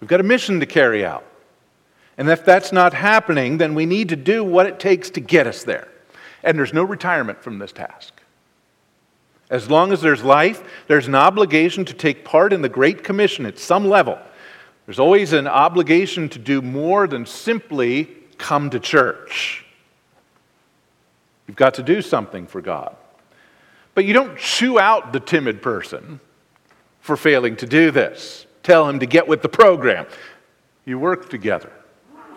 We've 0.00 0.08
got 0.08 0.20
a 0.20 0.24
mission 0.24 0.60
to 0.60 0.66
carry 0.66 1.04
out. 1.04 1.24
And 2.16 2.28
if 2.28 2.44
that's 2.44 2.72
not 2.72 2.92
happening, 2.92 3.58
then 3.58 3.74
we 3.74 3.86
need 3.86 4.10
to 4.10 4.16
do 4.16 4.44
what 4.44 4.66
it 4.66 4.78
takes 4.80 5.10
to 5.10 5.20
get 5.20 5.46
us 5.46 5.64
there. 5.64 5.88
And 6.42 6.58
there's 6.58 6.72
no 6.72 6.84
retirement 6.84 7.42
from 7.42 7.58
this 7.58 7.72
task. 7.72 8.14
As 9.50 9.68
long 9.68 9.92
as 9.92 10.00
there's 10.00 10.22
life, 10.22 10.62
there's 10.86 11.08
an 11.08 11.14
obligation 11.14 11.84
to 11.86 11.94
take 11.94 12.24
part 12.24 12.52
in 12.52 12.62
the 12.62 12.68
Great 12.68 13.04
Commission 13.04 13.46
at 13.46 13.58
some 13.58 13.88
level. 13.88 14.18
There's 14.86 14.98
always 14.98 15.32
an 15.32 15.46
obligation 15.46 16.28
to 16.30 16.38
do 16.38 16.62
more 16.62 17.06
than 17.06 17.26
simply 17.26 18.04
come 18.38 18.70
to 18.70 18.80
church. 18.80 19.64
You've 21.50 21.56
got 21.56 21.74
to 21.74 21.82
do 21.82 22.00
something 22.00 22.46
for 22.46 22.60
God. 22.60 22.94
But 23.96 24.04
you 24.04 24.12
don't 24.12 24.38
chew 24.38 24.78
out 24.78 25.12
the 25.12 25.18
timid 25.18 25.60
person 25.62 26.20
for 27.00 27.16
failing 27.16 27.56
to 27.56 27.66
do 27.66 27.90
this. 27.90 28.46
Tell 28.62 28.88
him 28.88 29.00
to 29.00 29.06
get 29.06 29.26
with 29.26 29.42
the 29.42 29.48
program. 29.48 30.06
You 30.84 31.00
work 31.00 31.28
together 31.28 31.72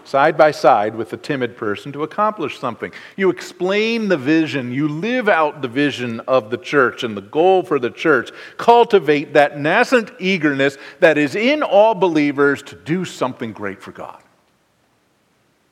side 0.03 0.35
by 0.35 0.49
side 0.49 0.95
with 0.95 1.11
the 1.11 1.17
timid 1.17 1.55
person 1.55 1.91
to 1.91 2.01
accomplish 2.01 2.57
something. 2.57 2.91
You 3.15 3.29
explain 3.29 4.07
the 4.07 4.17
vision, 4.17 4.71
you 4.71 4.87
live 4.87 5.29
out 5.29 5.61
the 5.61 5.67
vision 5.67 6.19
of 6.21 6.49
the 6.49 6.57
church 6.57 7.03
and 7.03 7.15
the 7.15 7.21
goal 7.21 7.61
for 7.61 7.77
the 7.77 7.91
church. 7.91 8.31
Cultivate 8.57 9.33
that 9.33 9.59
nascent 9.59 10.09
eagerness 10.19 10.79
that 11.01 11.19
is 11.19 11.35
in 11.35 11.61
all 11.61 11.93
believers 11.93 12.63
to 12.63 12.75
do 12.75 13.05
something 13.05 13.53
great 13.53 13.79
for 13.79 13.91
God. 13.91 14.23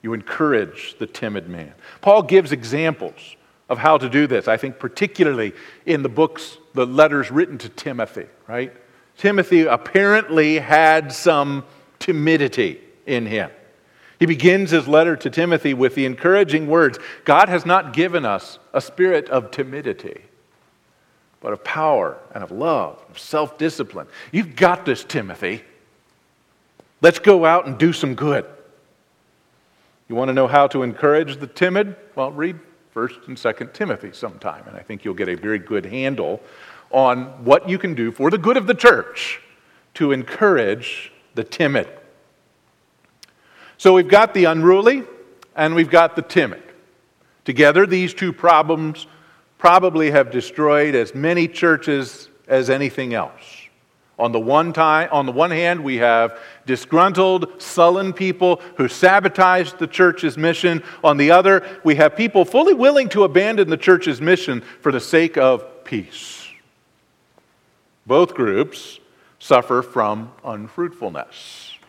You 0.01 0.13
encourage 0.13 0.95
the 0.97 1.07
timid 1.07 1.47
man. 1.47 1.73
Paul 2.01 2.23
gives 2.23 2.51
examples 2.51 3.35
of 3.69 3.77
how 3.77 3.97
to 3.97 4.09
do 4.09 4.27
this, 4.27 4.47
I 4.47 4.57
think, 4.57 4.79
particularly 4.79 5.53
in 5.85 6.03
the 6.03 6.09
books, 6.09 6.57
the 6.73 6.85
letters 6.85 7.31
written 7.31 7.57
to 7.59 7.69
Timothy, 7.69 8.25
right? 8.47 8.73
Timothy 9.17 9.61
apparently 9.61 10.59
had 10.59 11.13
some 11.13 11.63
timidity 11.99 12.81
in 13.05 13.25
him. 13.25 13.49
He 14.19 14.25
begins 14.25 14.71
his 14.71 14.87
letter 14.87 15.15
to 15.15 15.29
Timothy 15.29 15.73
with 15.73 15.95
the 15.95 16.05
encouraging 16.05 16.67
words 16.67 16.99
God 17.23 17.49
has 17.49 17.65
not 17.65 17.93
given 17.93 18.25
us 18.25 18.59
a 18.73 18.81
spirit 18.81 19.29
of 19.29 19.51
timidity, 19.51 20.21
but 21.39 21.53
of 21.53 21.63
power 21.63 22.17
and 22.35 22.43
of 22.43 22.51
love, 22.51 23.03
of 23.09 23.17
self 23.17 23.57
discipline. 23.57 24.07
You've 24.31 24.55
got 24.55 24.85
this, 24.85 25.03
Timothy. 25.03 25.63
Let's 27.01 27.19
go 27.19 27.45
out 27.45 27.67
and 27.67 27.77
do 27.77 27.93
some 27.93 28.15
good. 28.15 28.45
You 30.11 30.15
want 30.15 30.27
to 30.27 30.33
know 30.33 30.47
how 30.47 30.67
to 30.67 30.83
encourage 30.83 31.37
the 31.37 31.47
timid? 31.47 31.95
Well, 32.15 32.33
read 32.33 32.59
1st 32.93 33.29
and 33.29 33.37
2nd 33.37 33.71
Timothy 33.71 34.11
sometime, 34.11 34.67
and 34.67 34.75
I 34.75 34.81
think 34.81 35.05
you'll 35.05 35.13
get 35.13 35.29
a 35.29 35.35
very 35.35 35.57
good 35.57 35.85
handle 35.85 36.41
on 36.91 37.27
what 37.45 37.69
you 37.69 37.77
can 37.77 37.93
do 37.93 38.11
for 38.11 38.29
the 38.29 38.37
good 38.37 38.57
of 38.57 38.67
the 38.67 38.73
church 38.73 39.39
to 39.93 40.11
encourage 40.11 41.13
the 41.35 41.45
timid. 41.45 41.87
So 43.77 43.93
we've 43.93 44.09
got 44.09 44.33
the 44.33 44.43
unruly 44.43 45.03
and 45.55 45.75
we've 45.75 45.89
got 45.89 46.17
the 46.17 46.23
timid. 46.23 46.63
Together, 47.45 47.85
these 47.85 48.13
two 48.13 48.33
problems 48.33 49.07
probably 49.57 50.11
have 50.11 50.29
destroyed 50.29 50.93
as 50.93 51.15
many 51.15 51.47
churches 51.47 52.27
as 52.49 52.69
anything 52.69 53.13
else. 53.13 53.60
On 54.21 54.31
the 54.31 54.39
one, 54.39 54.71
time, 54.71 55.09
on 55.11 55.25
the 55.25 55.31
one 55.31 55.49
hand, 55.49 55.83
we 55.83 55.97
have 55.97 56.39
disgruntled, 56.67 57.59
sullen 57.59 58.13
people 58.13 58.61
who 58.77 58.87
sabotage 58.87 59.73
the 59.73 59.87
church's 59.87 60.37
mission. 60.37 60.83
On 61.03 61.17
the 61.17 61.31
other, 61.31 61.67
we 61.83 61.95
have 61.95 62.15
people 62.15 62.45
fully 62.45 62.75
willing 62.75 63.09
to 63.09 63.23
abandon 63.23 63.67
the 63.71 63.77
church's 63.77 64.21
mission 64.21 64.61
for 64.81 64.91
the 64.91 64.99
sake 64.99 65.39
of 65.39 65.83
peace. 65.85 66.47
Both 68.05 68.35
groups 68.35 68.99
suffer 69.39 69.81
from 69.81 70.31
unfruitfulness. 70.45 71.79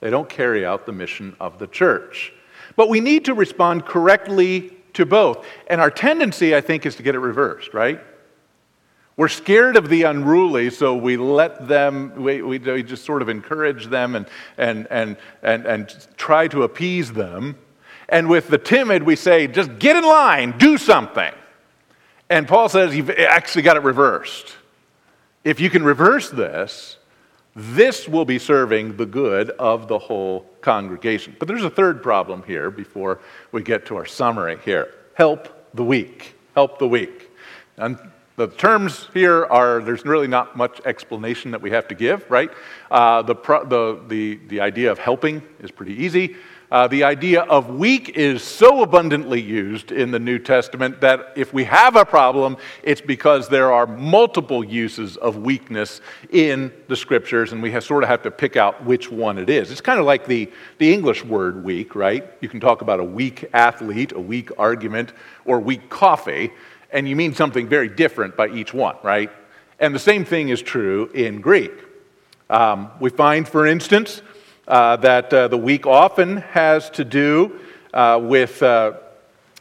They 0.00 0.10
don't 0.10 0.28
carry 0.28 0.66
out 0.66 0.84
the 0.84 0.92
mission 0.92 1.34
of 1.40 1.58
the 1.58 1.66
church. 1.66 2.34
But 2.76 2.90
we 2.90 3.00
need 3.00 3.24
to 3.24 3.32
respond 3.32 3.86
correctly 3.86 4.76
to 4.92 5.06
both. 5.06 5.46
And 5.66 5.80
our 5.80 5.90
tendency, 5.90 6.54
I 6.54 6.60
think, 6.60 6.84
is 6.84 6.96
to 6.96 7.02
get 7.02 7.14
it 7.14 7.20
reversed, 7.20 7.72
right? 7.72 8.02
We're 9.20 9.28
scared 9.28 9.76
of 9.76 9.90
the 9.90 10.04
unruly, 10.04 10.70
so 10.70 10.96
we 10.96 11.18
let 11.18 11.68
them, 11.68 12.14
we, 12.22 12.40
we, 12.40 12.58
we 12.58 12.82
just 12.82 13.04
sort 13.04 13.20
of 13.20 13.28
encourage 13.28 13.88
them 13.88 14.16
and, 14.16 14.26
and, 14.56 14.86
and, 14.90 15.18
and, 15.42 15.66
and 15.66 16.06
try 16.16 16.48
to 16.48 16.62
appease 16.62 17.12
them. 17.12 17.58
And 18.08 18.30
with 18.30 18.48
the 18.48 18.56
timid, 18.56 19.02
we 19.02 19.16
say, 19.16 19.46
just 19.46 19.78
get 19.78 19.94
in 19.94 20.04
line, 20.04 20.56
do 20.56 20.78
something. 20.78 21.34
And 22.30 22.48
Paul 22.48 22.70
says 22.70 22.96
you've 22.96 23.10
actually 23.10 23.60
got 23.60 23.76
it 23.76 23.82
reversed. 23.82 24.56
If 25.44 25.60
you 25.60 25.68
can 25.68 25.84
reverse 25.84 26.30
this, 26.30 26.96
this 27.54 28.08
will 28.08 28.24
be 28.24 28.38
serving 28.38 28.96
the 28.96 29.04
good 29.04 29.50
of 29.50 29.86
the 29.86 29.98
whole 29.98 30.46
congregation. 30.62 31.36
But 31.38 31.46
there's 31.46 31.62
a 31.62 31.68
third 31.68 32.02
problem 32.02 32.42
here 32.44 32.70
before 32.70 33.20
we 33.52 33.62
get 33.62 33.84
to 33.88 33.96
our 33.96 34.06
summary 34.06 34.56
here 34.64 34.94
help 35.12 35.74
the 35.74 35.84
weak. 35.84 36.36
Help 36.54 36.78
the 36.78 36.88
weak. 36.88 37.28
And 37.76 37.98
the 38.36 38.48
terms 38.48 39.08
here 39.12 39.44
are, 39.46 39.82
there's 39.82 40.04
really 40.04 40.28
not 40.28 40.56
much 40.56 40.80
explanation 40.86 41.50
that 41.50 41.60
we 41.60 41.70
have 41.70 41.88
to 41.88 41.94
give, 41.94 42.30
right? 42.30 42.50
Uh, 42.90 43.22
the, 43.22 43.34
the, 43.34 44.00
the, 44.08 44.40
the 44.48 44.60
idea 44.60 44.90
of 44.90 44.98
helping 44.98 45.42
is 45.60 45.70
pretty 45.70 45.94
easy. 45.94 46.36
Uh, 46.70 46.86
the 46.86 47.02
idea 47.02 47.42
of 47.42 47.68
weak 47.68 48.10
is 48.10 48.44
so 48.44 48.82
abundantly 48.82 49.40
used 49.40 49.90
in 49.90 50.12
the 50.12 50.18
New 50.20 50.38
Testament 50.38 51.00
that 51.00 51.32
if 51.34 51.52
we 51.52 51.64
have 51.64 51.96
a 51.96 52.04
problem, 52.04 52.56
it's 52.84 53.00
because 53.00 53.48
there 53.48 53.72
are 53.72 53.88
multiple 53.88 54.62
uses 54.62 55.16
of 55.16 55.36
weakness 55.38 56.00
in 56.30 56.72
the 56.86 56.94
scriptures, 56.94 57.52
and 57.52 57.60
we 57.60 57.72
have, 57.72 57.82
sort 57.82 58.04
of 58.04 58.08
have 58.08 58.22
to 58.22 58.30
pick 58.30 58.56
out 58.56 58.84
which 58.84 59.10
one 59.10 59.36
it 59.36 59.50
is. 59.50 59.72
It's 59.72 59.80
kind 59.80 59.98
of 59.98 60.06
like 60.06 60.26
the, 60.26 60.48
the 60.78 60.92
English 60.92 61.24
word 61.24 61.64
weak, 61.64 61.96
right? 61.96 62.30
You 62.40 62.48
can 62.48 62.60
talk 62.60 62.82
about 62.82 63.00
a 63.00 63.04
weak 63.04 63.46
athlete, 63.52 64.12
a 64.12 64.20
weak 64.20 64.50
argument, 64.56 65.12
or 65.44 65.58
weak 65.58 65.90
coffee, 65.90 66.52
and 66.92 67.08
you 67.08 67.16
mean 67.16 67.34
something 67.34 67.68
very 67.68 67.88
different 67.88 68.36
by 68.36 68.48
each 68.48 68.74
one, 68.74 68.96
right? 69.02 69.30
And 69.78 69.94
the 69.94 69.98
same 70.00 70.24
thing 70.24 70.48
is 70.48 70.60
true 70.60 71.10
in 71.14 71.40
Greek. 71.40 71.72
Um, 72.48 72.90
we 73.00 73.10
find, 73.10 73.48
for 73.48 73.66
instance, 73.66 74.22
uh, 74.68 74.96
that 74.96 75.32
uh, 75.32 75.48
the 75.48 75.56
weak 75.56 75.86
often 75.86 76.38
has 76.38 76.90
to 76.90 77.04
do 77.04 77.58
uh, 77.94 78.20
with, 78.22 78.62
uh, 78.62 78.94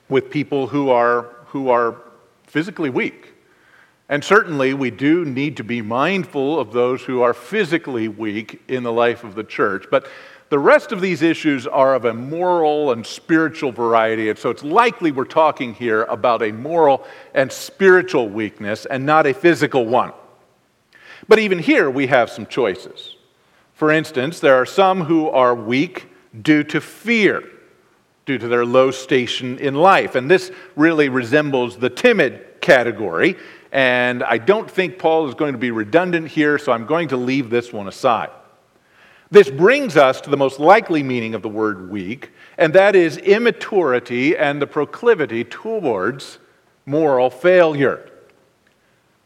with 0.09 0.29
people 0.29 0.67
who 0.67 0.89
are, 0.89 1.23
who 1.47 1.69
are 1.69 1.95
physically 2.47 2.89
weak. 2.89 3.33
And 4.09 4.23
certainly, 4.23 4.73
we 4.73 4.89
do 4.89 5.23
need 5.23 5.57
to 5.57 5.63
be 5.63 5.83
mindful 5.83 6.59
of 6.59 6.73
those 6.73 7.03
who 7.03 7.21
are 7.21 7.33
physically 7.33 8.07
weak 8.07 8.59
in 8.67 8.81
the 8.81 8.91
life 8.91 9.23
of 9.23 9.35
the 9.35 9.43
church. 9.43 9.85
But 9.91 10.07
the 10.49 10.59
rest 10.59 10.91
of 10.91 10.99
these 10.99 11.21
issues 11.21 11.67
are 11.67 11.93
of 11.93 12.05
a 12.05 12.13
moral 12.13 12.91
and 12.91 13.05
spiritual 13.05 13.71
variety, 13.71 14.29
and 14.29 14.39
so 14.39 14.49
it's 14.49 14.63
likely 14.63 15.11
we're 15.11 15.25
talking 15.25 15.73
here 15.75 16.03
about 16.03 16.41
a 16.41 16.51
moral 16.51 17.05
and 17.35 17.51
spiritual 17.51 18.27
weakness 18.27 18.85
and 18.85 19.05
not 19.05 19.27
a 19.27 19.33
physical 19.33 19.85
one. 19.85 20.11
But 21.27 21.37
even 21.39 21.59
here, 21.59 21.89
we 21.89 22.07
have 22.07 22.31
some 22.31 22.47
choices. 22.47 23.15
For 23.73 23.91
instance, 23.91 24.39
there 24.39 24.55
are 24.55 24.65
some 24.65 25.01
who 25.01 25.29
are 25.29 25.53
weak 25.53 26.07
due 26.41 26.63
to 26.65 26.81
fear, 26.81 27.43
due 28.25 28.39
to 28.39 28.47
their 28.47 28.65
low 28.65 28.89
station 28.89 29.59
in 29.59 29.75
life. 29.75 30.15
And 30.15 30.29
this 30.29 30.51
really 30.75 31.09
resembles 31.09 31.77
the 31.77 31.89
timid 31.89 32.61
category. 32.61 33.37
And 33.71 34.23
I 34.23 34.39
don't 34.39 34.69
think 34.69 34.97
Paul 34.97 35.27
is 35.27 35.35
going 35.35 35.53
to 35.53 35.59
be 35.59 35.71
redundant 35.71 36.29
here, 36.29 36.57
so 36.57 36.71
I'm 36.71 36.87
going 36.87 37.09
to 37.09 37.17
leave 37.17 37.49
this 37.51 37.71
one 37.71 37.87
aside. 37.87 38.31
This 39.31 39.49
brings 39.49 39.95
us 39.95 40.21
to 40.21 40.29
the 40.29 40.37
most 40.37 40.59
likely 40.59 41.03
meaning 41.03 41.35
of 41.35 41.43
the 41.43 41.49
word 41.49 41.91
weak, 41.91 42.31
and 42.57 42.73
that 42.73 42.95
is 42.95 43.17
immaturity 43.17 44.35
and 44.35 44.61
the 44.61 44.67
proclivity 44.67 45.43
towards 45.43 46.39
moral 46.85 47.29
failure. 47.29 48.09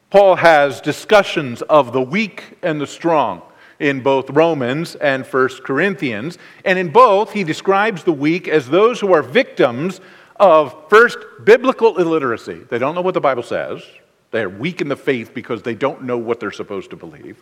Paul 0.09 0.35
has 0.35 0.81
discussions 0.81 1.61
of 1.63 1.93
the 1.93 2.01
weak 2.01 2.57
and 2.61 2.79
the 2.79 2.85
strong 2.85 3.41
in 3.79 4.01
both 4.01 4.29
Romans 4.29 4.95
and 4.95 5.25
1 5.25 5.49
Corinthians. 5.63 6.37
And 6.63 6.77
in 6.77 6.89
both, 6.89 7.31
he 7.31 7.43
describes 7.43 8.03
the 8.03 8.13
weak 8.13 8.47
as 8.47 8.69
those 8.69 8.99
who 8.99 9.13
are 9.13 9.23
victims 9.23 10.01
of 10.35 10.75
first, 10.89 11.17
biblical 11.43 11.97
illiteracy. 11.97 12.61
They 12.69 12.77
don't 12.77 12.95
know 12.95 13.01
what 13.01 13.13
the 13.13 13.21
Bible 13.21 13.43
says, 13.43 13.83
they're 14.31 14.49
weak 14.49 14.81
in 14.81 14.87
the 14.87 14.95
faith 14.95 15.33
because 15.33 15.61
they 15.61 15.75
don't 15.75 16.03
know 16.03 16.17
what 16.17 16.39
they're 16.39 16.51
supposed 16.51 16.89
to 16.89 16.95
believe. 16.95 17.41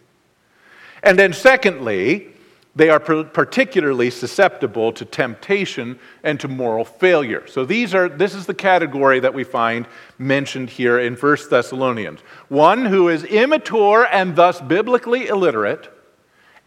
And 1.04 1.17
then, 1.17 1.34
secondly, 1.34 2.31
they 2.76 2.90
are 2.90 3.00
particularly 3.00 4.10
susceptible 4.10 4.94
to 4.94 5.04
temptation 5.04 6.00
and 6.24 6.40
to 6.40 6.48
moral 6.48 6.86
failure. 6.86 7.46
So 7.48 7.66
these 7.66 7.94
are 7.94 8.08
this 8.08 8.34
is 8.34 8.46
the 8.46 8.54
category 8.54 9.20
that 9.20 9.34
we 9.34 9.44
find 9.44 9.88
mentioned 10.18 10.70
here 10.70 11.00
in 11.00 11.16
1 11.16 11.38
Thessalonians. 11.50 12.22
One 12.48 12.86
who 12.86 13.10
is 13.10 13.26
immature 13.26 14.08
and 14.12 14.36
thus 14.36 14.62
biblically 14.62 15.28
illiterate 15.28 15.90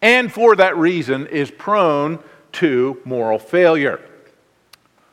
and 0.03 0.31
for 0.31 0.55
that 0.57 0.77
reason 0.77 1.27
is 1.29 1.51
prone 1.51 2.19
to 2.53 3.01
moral 3.07 3.39
failure. 3.39 4.01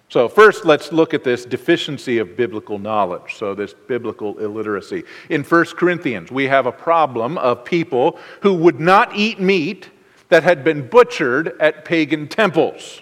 So, 0.10 0.28
first, 0.28 0.66
let's 0.66 0.92
look 0.92 1.14
at 1.14 1.24
this 1.24 1.46
deficiency 1.46 2.18
of 2.18 2.36
biblical 2.36 2.78
knowledge. 2.78 3.36
So, 3.36 3.56
this 3.56 3.74
biblical 3.74 4.38
illiteracy. 4.40 5.06
In 5.30 5.44
1 5.46 5.66
Corinthians, 5.78 6.30
we 6.30 6.48
have 6.48 6.66
a 6.66 6.72
problem 6.74 7.38
of 7.38 7.64
people 7.64 8.20
who 8.42 8.54
would 8.56 8.82
not 8.82 9.16
eat 9.16 9.40
meat 9.40 9.90
that 10.32 10.44
had 10.44 10.64
been 10.64 10.88
butchered 10.88 11.60
at 11.60 11.84
pagan 11.84 12.26
temples 12.26 13.02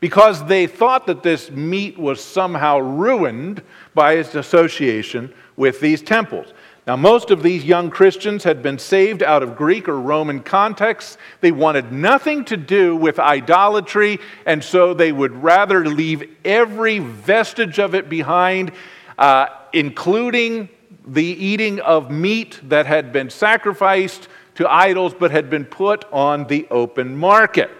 because 0.00 0.44
they 0.46 0.66
thought 0.66 1.06
that 1.06 1.22
this 1.22 1.50
meat 1.50 1.98
was 1.98 2.22
somehow 2.22 2.78
ruined 2.78 3.62
by 3.94 4.12
its 4.12 4.34
association 4.34 5.32
with 5.56 5.80
these 5.80 6.02
temples. 6.02 6.52
Now, 6.86 6.96
most 6.96 7.30
of 7.30 7.42
these 7.42 7.64
young 7.64 7.88
Christians 7.88 8.44
had 8.44 8.62
been 8.62 8.78
saved 8.78 9.22
out 9.22 9.42
of 9.42 9.56
Greek 9.56 9.88
or 9.88 9.98
Roman 9.98 10.40
contexts. 10.40 11.16
They 11.40 11.52
wanted 11.52 11.90
nothing 11.90 12.44
to 12.46 12.58
do 12.58 12.96
with 12.96 13.18
idolatry, 13.18 14.20
and 14.44 14.62
so 14.62 14.92
they 14.92 15.10
would 15.10 15.42
rather 15.42 15.86
leave 15.86 16.28
every 16.44 16.98
vestige 16.98 17.78
of 17.78 17.94
it 17.94 18.10
behind, 18.10 18.72
uh, 19.16 19.46
including 19.72 20.68
the 21.06 21.24
eating 21.24 21.80
of 21.80 22.10
meat 22.10 22.60
that 22.64 22.84
had 22.84 23.10
been 23.10 23.30
sacrificed 23.30 24.28
to 24.56 24.70
idols 24.70 25.14
but 25.14 25.30
had 25.30 25.50
been 25.50 25.64
put 25.64 26.04
on 26.12 26.46
the 26.46 26.66
open 26.70 27.16
market. 27.16 27.70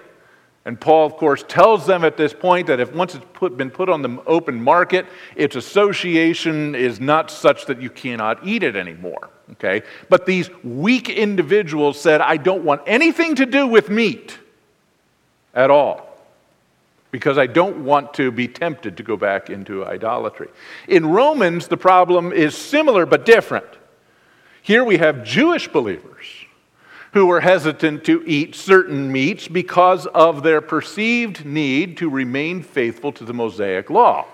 And 0.64 0.80
Paul, 0.80 1.06
of 1.06 1.16
course, 1.16 1.44
tells 1.48 1.86
them 1.86 2.04
at 2.04 2.16
this 2.16 2.32
point 2.32 2.68
that 2.68 2.78
if 2.78 2.94
once 2.94 3.14
it's 3.14 3.26
put, 3.32 3.56
been 3.56 3.70
put 3.70 3.88
on 3.88 4.02
the 4.02 4.22
open 4.26 4.62
market, 4.62 5.06
its 5.34 5.56
association 5.56 6.74
is 6.74 7.00
not 7.00 7.30
such 7.30 7.66
that 7.66 7.82
you 7.82 7.90
cannot 7.90 8.46
eat 8.46 8.62
it 8.62 8.76
anymore. 8.76 9.30
Okay? 9.52 9.82
But 10.08 10.24
these 10.24 10.50
weak 10.62 11.08
individuals 11.08 12.00
said, 12.00 12.20
I 12.20 12.36
don't 12.36 12.62
want 12.62 12.82
anything 12.86 13.34
to 13.36 13.46
do 13.46 13.66
with 13.66 13.90
meat 13.90 14.38
at 15.52 15.70
all 15.70 16.08
because 17.10 17.38
I 17.38 17.46
don't 17.46 17.84
want 17.84 18.14
to 18.14 18.30
be 18.30 18.48
tempted 18.48 18.96
to 18.96 19.02
go 19.02 19.16
back 19.16 19.50
into 19.50 19.84
idolatry. 19.84 20.48
In 20.88 21.06
Romans, 21.06 21.68
the 21.68 21.76
problem 21.76 22.32
is 22.32 22.56
similar 22.56 23.04
but 23.04 23.26
different. 23.26 23.66
Here 24.62 24.84
we 24.84 24.96
have 24.98 25.24
Jewish 25.24 25.68
believers 25.68 26.41
who 27.12 27.26
were 27.26 27.40
hesitant 27.40 28.04
to 28.04 28.22
eat 28.26 28.54
certain 28.54 29.12
meats 29.12 29.46
because 29.48 30.06
of 30.06 30.42
their 30.42 30.60
perceived 30.60 31.44
need 31.44 31.96
to 31.98 32.08
remain 32.08 32.62
faithful 32.62 33.12
to 33.12 33.24
the 33.24 33.34
Mosaic 33.34 33.90
law, 33.90 34.26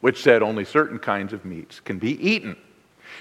which 0.00 0.22
said 0.22 0.42
only 0.42 0.64
certain 0.64 0.98
kinds 0.98 1.32
of 1.32 1.44
meats 1.44 1.80
can 1.80 1.98
be 1.98 2.12
eaten. 2.26 2.56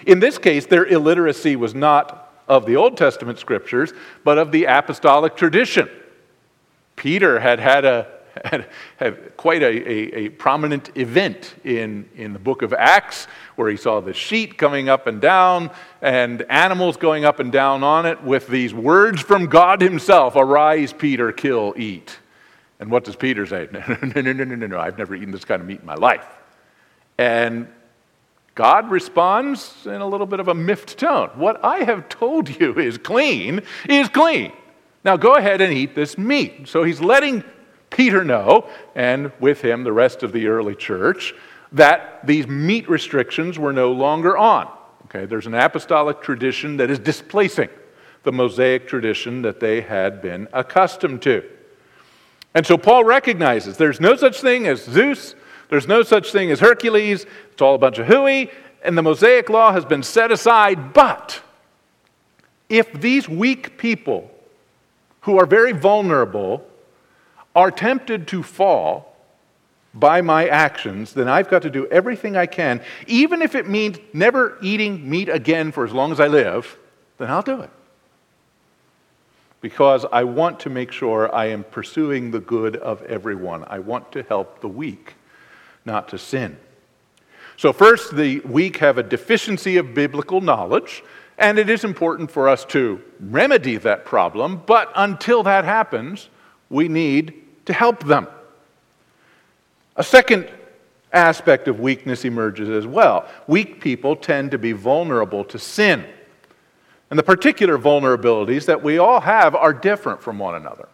In 0.06 0.20
this 0.20 0.38
case, 0.38 0.66
their 0.66 0.86
illiteracy 0.86 1.56
was 1.56 1.74
not 1.74 2.44
of 2.48 2.66
the 2.66 2.76
Old 2.76 2.98
Testament 2.98 3.40
scriptures, 3.40 3.94
but 4.24 4.38
of 4.38 4.52
the 4.52 4.66
apostolic 4.66 5.36
tradition. 5.36 5.90
Peter 6.96 7.40
had 7.40 7.60
had 7.60 7.86
a 7.86 8.19
had, 8.46 8.68
had 8.98 9.38
quite 9.38 9.62
a, 9.62 9.68
a, 9.68 10.26
a, 10.26 10.30
prominent 10.30 10.96
event 10.96 11.56
in, 11.64 12.08
in 12.16 12.34
the 12.34 12.40
book 12.40 12.62
of 12.62 12.74
Acts 12.74 13.28
where 13.56 13.70
he 13.70 13.78
saw 13.78 14.00
the 14.00 14.14
sheet 14.14 14.58
coming 14.58 14.90
up 14.90 15.08
and 15.08 15.22
down 15.22 15.72
and 16.02 16.42
animals 16.44 16.98
going 16.98 17.26
up 17.26 17.40
and 17.40 17.52
down 17.52 17.84
on 17.84 18.06
it 18.06 18.24
with 18.24 18.48
these 18.48 18.74
words 18.74 19.22
from 19.22 19.48
God 19.48 19.82
Himself 19.82 20.36
Arise, 20.36 20.94
Peter, 20.94 21.32
kill, 21.32 21.74
eat. 21.78 22.18
And 22.80 22.90
what 22.90 23.04
does 23.04 23.16
Peter 23.16 23.46
say? 23.46 23.68
No, 23.74 23.80
no, 24.02 24.22
no, 24.22 24.34
no, 24.34 24.44
no, 24.44 24.56
no, 24.56 24.68
no. 24.68 24.80
I've 24.80 24.98
never 24.98 25.16
eaten 25.16 25.32
this 25.32 25.46
kind 25.46 25.62
of 25.62 25.68
meat 25.68 25.82
in 25.82 25.86
my 25.86 25.96
life. 25.96 26.26
And 27.18 27.68
God 28.56 28.90
responds 28.90 29.86
in 29.86 30.02
a 30.02 30.08
little 30.08 30.28
bit 30.28 30.40
of 30.40 30.48
a 30.48 30.54
miffed 30.54 30.98
tone. 30.98 31.30
What 31.36 31.64
I 31.64 31.84
have 31.84 32.10
told 32.10 32.50
you 32.60 32.78
is 32.78 32.98
clean, 32.98 33.62
is 33.88 34.10
clean. 34.10 34.52
Now 35.04 35.18
go 35.18 35.36
ahead 35.36 35.62
and 35.62 35.74
eat 35.74 35.96
this 35.96 36.18
meat. 36.18 36.68
So 36.68 36.84
he's 36.84 37.00
letting 37.00 37.44
Peter 37.90 38.24
know, 38.24 38.68
and 38.96 39.32
with 39.40 39.62
him 39.62 39.84
the 39.84 39.94
rest 39.94 40.24
of 40.24 40.32
the 40.32 40.48
early 40.48 40.76
church, 40.76 41.34
that 41.72 42.26
these 42.26 42.48
meat 42.48 42.90
restrictions 42.90 43.60
were 43.60 43.74
no 43.74 43.92
longer 43.92 44.38
on. 44.38 44.70
Okay, 45.06 45.26
there's 45.26 45.48
an 45.48 45.56
apostolic 45.56 46.22
tradition 46.22 46.78
that 46.78 46.90
is 46.90 47.00
displacing 47.00 47.70
the 48.24 48.32
Mosaic 48.32 48.88
tradition 48.88 49.42
that 49.42 49.60
they 49.60 49.82
had 49.82 50.22
been 50.22 50.48
accustomed 50.54 51.22
to. 51.24 51.44
And 52.54 52.66
so 52.66 52.78
Paul 52.78 53.04
recognizes 53.04 53.78
there's 53.78 54.00
no 54.00 54.16
such 54.16 54.42
thing 54.42 54.68
as 54.68 54.84
Zeus, 54.84 55.36
there's 55.70 55.88
no 55.88 56.04
such 56.04 56.32
thing 56.32 56.52
as 56.52 56.60
Hercules, 56.60 57.26
it's 57.52 57.62
all 57.62 57.76
a 57.76 57.80
bunch 57.80 58.00
of 58.00 58.08
hooey, 58.08 58.50
and 58.84 58.98
the 58.98 59.02
Mosaic 59.02 59.50
law 59.50 59.72
has 59.72 59.86
been 59.86 60.04
set 60.04 60.32
aside. 60.32 60.94
But 60.94 61.42
if 62.70 62.92
these 62.94 63.28
weak 63.30 63.78
people 63.78 64.30
who 65.22 65.38
are 65.38 65.46
very 65.46 65.72
vulnerable 65.72 66.66
are 67.56 67.72
tempted 67.72 68.28
to 68.30 68.44
fall 68.44 69.16
by 69.94 70.22
my 70.22 70.48
actions, 70.48 71.14
then 71.14 71.28
I've 71.28 71.50
got 71.50 71.64
to 71.64 71.70
do 71.70 71.88
everything 71.88 72.38
I 72.38 72.46
can, 72.46 72.82
even 73.08 73.42
if 73.42 73.56
it 73.56 73.68
means 73.68 73.98
never 74.14 74.58
eating 74.62 75.10
meat 75.10 75.30
again 75.30 75.72
for 75.72 75.84
as 75.84 75.92
long 75.92 76.12
as 76.12 76.20
I 76.20 76.28
live, 76.28 76.78
then 77.18 77.30
I'll 77.30 77.42
do 77.42 77.62
it. 77.62 77.70
Because 79.62 80.06
I 80.12 80.24
want 80.24 80.62
to 80.62 80.70
make 80.70 80.92
sure 80.92 81.34
I 81.34 81.48
am 81.48 81.64
pursuing 81.64 82.32
the 82.32 82.40
good 82.40 82.78
of 82.78 83.02
everyone. 83.04 83.66
I 83.68 83.80
want 83.80 84.12
to 84.14 84.24
help 84.24 84.62
the 84.62 84.70
weak, 84.70 85.16
not 85.86 86.08
to 86.10 86.18
sin. 86.18 86.58
So, 87.58 87.74
first, 87.74 88.16
the 88.16 88.40
weak 88.42 88.78
have 88.78 88.98
a 88.98 89.04
deficiency 89.04 89.76
of 89.76 89.94
biblical 89.94 90.40
knowledge, 90.40 91.04
and 91.38 91.60
it 91.60 91.70
is 91.70 91.84
important 91.84 92.32
for 92.32 92.48
us 92.48 92.64
to 92.66 93.02
remedy 93.20 93.76
that 93.78 94.06
problem, 94.06 94.64
but 94.66 94.90
until 94.96 95.44
that 95.44 95.66
happens, 95.66 96.30
we 96.70 96.88
need 96.88 97.34
to 97.66 97.74
help 97.74 98.04
them. 98.04 98.28
A 99.96 100.04
second 100.04 100.50
aspect 101.12 101.68
of 101.68 101.80
weakness 101.80 102.26
emerges 102.26 102.70
as 102.70 102.86
well. 102.86 103.28
Weak 103.48 103.82
people 103.82 104.16
tend 104.16 104.52
to 104.52 104.58
be 104.58 104.72
vulnerable 104.72 105.44
to 105.46 105.60
sin. 105.60 106.06
And 107.10 107.18
the 107.18 107.24
particular 107.24 107.78
vulnerabilities 107.78 108.66
that 108.66 108.84
we 108.84 109.00
all 109.00 109.20
have 109.20 109.56
are 109.56 109.74
different 109.74 110.22
from 110.22 110.38
one 110.38 110.56
another. 110.56 110.88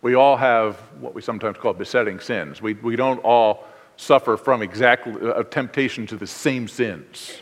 We 0.00 0.14
all 0.14 0.36
have 0.36 0.76
what 1.00 1.14
we 1.14 1.22
sometimes 1.22 1.58
call 1.58 1.74
besetting 1.74 2.20
sins. 2.20 2.62
We, 2.62 2.74
we 2.74 2.96
don't 2.96 3.18
all 3.18 3.64
suffer 3.96 4.36
from 4.36 4.62
exactly 4.62 5.12
a 5.12 5.34
uh, 5.34 5.42
temptation 5.44 6.06
to 6.08 6.16
the 6.16 6.26
same 6.26 6.66
sins. 6.66 7.38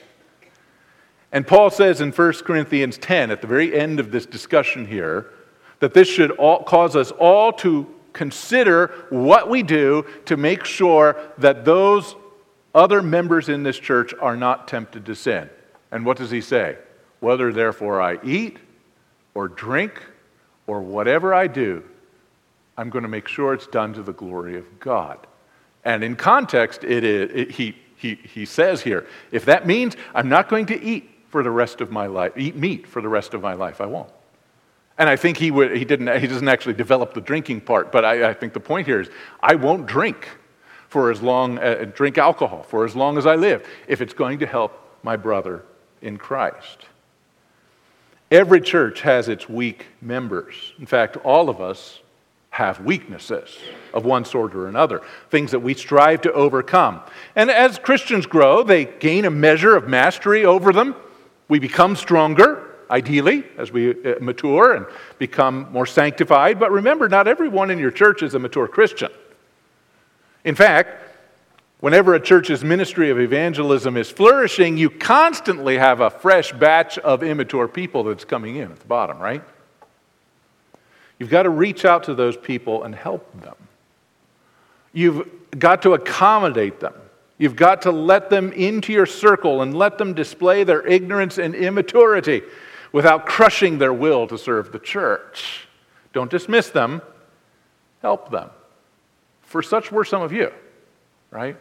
And 1.33 1.47
Paul 1.47 1.71
says 1.71 2.01
in 2.01 2.13
1 2.13 2.33
Corinthians 2.45 2.99
10, 2.99 3.31
at 3.31 3.41
the 3.41 3.47
very 3.47 3.75
end 3.75 3.99
of 3.99 4.11
this 4.11 4.27
discussion 4.27 4.87
here, 4.87 5.31
that 5.83 5.95
this 5.95 6.07
should 6.07 6.31
all, 6.31 6.63
cause 6.63 6.95
us 6.95 7.11
all 7.11 7.53
to 7.53 7.93
consider 8.13 8.87
what 9.11 9.51
we 9.51 9.65
do 9.65 10.07
to 10.27 10.37
make 10.37 10.65
sure 10.65 11.17
that 11.39 11.65
those 11.65 12.15
other 12.73 13.03
members 13.03 13.49
in 13.49 13.65
this 13.65 13.81
church 13.81 14.15
are 14.21 14.37
not 14.37 14.69
tempted 14.69 15.05
to 15.05 15.17
sin. 15.17 15.51
And 15.91 16.07
what 16.07 16.19
does 16.19 16.31
he 16.31 16.41
say? 16.41 16.79
Whether 17.19 17.53
therefore 17.53 18.01
I 18.01 18.21
eat 18.23 18.59
or 19.35 19.49
drink 19.49 20.01
or 20.69 20.81
whatever 20.81 21.35
I 21.35 21.49
do, 21.49 21.83
I'm 22.79 22.89
going 22.89 23.03
to 23.03 23.09
make 23.09 23.27
sure 23.27 23.53
it's 23.53 23.67
done 23.67 23.93
to 23.95 24.05
the 24.05 24.13
glory 24.13 24.57
of 24.57 24.79
God. 24.79 25.19
And 25.85 26.05
in 26.05 26.15
context, 26.15 26.85
it 26.85 27.03
is, 27.03 27.31
it, 27.35 27.51
he, 27.51 27.75
he, 27.97 28.15
he 28.15 28.45
says 28.45 28.83
here, 28.83 29.05
if 29.33 29.47
that 29.47 29.67
means 29.67 29.97
I'm 30.15 30.29
not 30.29 30.49
going 30.49 30.67
to 30.67 30.81
eat 30.81 31.11
for 31.27 31.43
the 31.43 31.51
rest 31.51 31.81
of 31.81 31.91
my 31.91 32.07
life, 32.07 32.35
eat 32.37 32.55
meat 32.55 32.87
for 32.87 33.03
the 33.03 33.09
rest 33.09 33.35
of 33.35 33.43
my 33.43 33.55
life, 33.55 33.81
I 33.81 33.87
won't. 33.87 34.11
And 34.99 35.09
I 35.09 35.17
think 35.17 35.39
he, 35.39 35.51
would, 35.51 35.77
he, 35.77 35.85
didn't, 35.85 36.21
he 36.21 36.27
doesn't 36.27 36.49
actually 36.49 36.75
develop 36.75 37.15
the 37.15 37.21
drinking 37.21 37.63
part, 37.63 37.91
but 37.91 38.05
I, 38.05 38.31
I 38.31 38.35
think 38.35 38.53
the 38.53 38.61
point 38.61 38.87
here 38.87 39.01
is 39.01 39.09
I 39.41 39.55
won't 39.55 39.87
drink 39.87 40.29
for 40.89 41.11
as 41.11 41.23
long, 41.23 41.59
uh, 41.59 41.91
drink 41.95 42.19
alcohol 42.19 42.63
for 42.65 42.85
as 42.85 42.95
long 42.95 43.17
as 43.17 43.27
I 43.27 43.35
live 43.35 43.67
if 43.89 44.03
it's 44.03 44.13
going 44.13 44.39
to 44.41 44.47
help 44.47 44.79
my 45.03 45.17
brother 45.17 45.65
in 46.03 46.19
Christ. 46.19 46.87
Every 48.31 48.61
church 48.61 49.01
has 49.01 49.29
its 49.29 49.49
weak 49.49 49.87
members. 50.01 50.73
In 50.79 50.87
fact, 50.87 51.17
all 51.19 51.49
of 51.49 51.61
us 51.61 52.01
have 52.51 52.81
weaknesses 52.81 53.59
of 53.95 54.05
one 54.05 54.27
sort 54.27 54.55
or 54.55 54.69
another, 54.69 55.01
things 55.31 55.51
that 55.53 55.61
we 55.61 55.73
strive 55.73 56.21
to 56.21 56.33
overcome. 56.33 57.01
And 57.35 57.51
as 57.51 57.79
Christians 57.79 58.27
grow, 58.27 58.63
they 58.63 58.85
gain 58.85 59.25
a 59.25 59.31
measure 59.31 59.75
of 59.75 59.89
mastery 59.89 60.45
over 60.45 60.73
them. 60.73 60.95
We 61.49 61.59
become 61.59 61.97
stronger 61.97 62.72
ideally, 62.93 63.43
as 63.57 63.73
we 63.73 63.91
uh, 63.91 64.21
mature 64.21 64.75
and 64.75 64.87
become 65.19 65.73
more 65.73 65.87
sanctified. 65.87 66.61
But 66.61 66.71
remember, 66.71 67.09
not 67.09 67.27
everyone 67.27 67.71
in 67.71 67.79
your 67.79 67.91
church 67.91 68.23
is 68.23 68.35
a 68.35 68.39
mature 68.39 68.69
Christian. 68.69 69.11
In 70.45 70.55
fact, 70.55 71.03
whenever 71.81 72.15
a 72.15 72.21
church's 72.21 72.63
ministry 72.63 73.11
of 73.11 73.19
evangelism 73.19 73.97
is 73.97 74.11
flourishing, 74.11 74.77
you 74.77 74.91
constantly 74.91 75.79
have 75.79 76.01
a 76.01 76.11
fresh 76.11 76.53
batch 76.53 76.99
of 76.99 77.23
immature 77.23 77.67
people 77.67 78.05
that's 78.05 78.25
coming 78.25 78.57
in 78.57 78.71
at 78.71 78.79
the 78.79 78.87
bottom, 78.87 79.19
right? 79.19 79.43
You've 81.19 81.31
got 81.31 81.45
to 81.45 81.51
reach 81.51 81.85
out 81.85 82.05
to 82.05 82.15
those 82.15 82.37
people 82.37 82.85
and 82.85 82.95
help 82.95 83.41
them. 83.41 83.55
You've 84.93 85.27
got 85.59 85.83
to 85.83 85.95
accommodate 85.95 86.81
them. 86.81 86.95
You've 87.39 87.57
got 87.57 87.83
to 87.83 87.91
let 87.91 88.29
them 88.29 88.53
into 88.53 88.93
your 88.93 89.07
circle 89.07 89.63
and 89.63 89.75
let 89.75 89.99
them 89.99 90.13
display 90.15 90.65
their 90.65 90.87
ignorance 90.87 91.39
and 91.39 91.55
immaturity 91.55 92.43
without 92.93 93.27
crushing 93.27 93.79
their 93.79 93.93
will 93.93 94.27
to 94.27 94.39
serve 94.39 94.71
the 94.71 94.79
church. 94.79 95.67
Don't 96.13 96.31
dismiss 96.31 96.69
them, 96.69 97.03
help 98.03 98.31
them. 98.31 98.51
For 99.41 99.63
such 99.63 99.91
were 99.91 100.05
some 100.05 100.23
of 100.23 100.33
you, 100.33 100.53
right? 101.31 101.57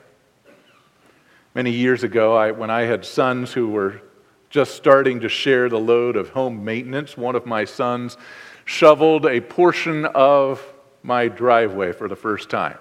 Many 1.54 1.72
years 1.72 2.04
ago, 2.04 2.36
I, 2.36 2.52
when 2.52 2.70
I 2.70 2.82
had 2.82 3.04
sons 3.04 3.52
who 3.52 3.70
were 3.70 4.02
just 4.50 4.76
starting 4.76 5.22
to 5.22 5.30
share 5.30 5.70
the 5.70 5.80
load 5.80 6.15
of 6.15 6.30
home 6.30 6.63
maintenance, 6.63 7.17
one 7.17 7.36
of 7.36 7.46
my 7.46 7.65
sons 7.65 8.17
shoveled 8.65 9.26
a 9.26 9.41
portion 9.41 10.06
of 10.06 10.62
my 11.04 11.28
driveway 11.28 11.91
for 11.94 12.08
the 12.08 12.15
first 12.15 12.50
time. 12.50 12.78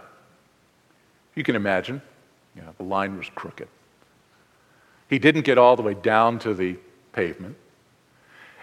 You 1.34 1.42
can 1.42 1.56
imagine, 1.56 2.02
you 2.54 2.62
know, 2.62 2.74
the 2.76 2.84
line 2.84 3.16
was 3.16 3.28
crooked. 3.34 3.68
He 5.08 5.18
didn't 5.18 5.42
get 5.42 5.58
all 5.58 5.76
the 5.76 5.82
way 5.82 5.94
down 5.94 6.38
to 6.40 6.54
the 6.54 6.76
pavement. 7.12 7.56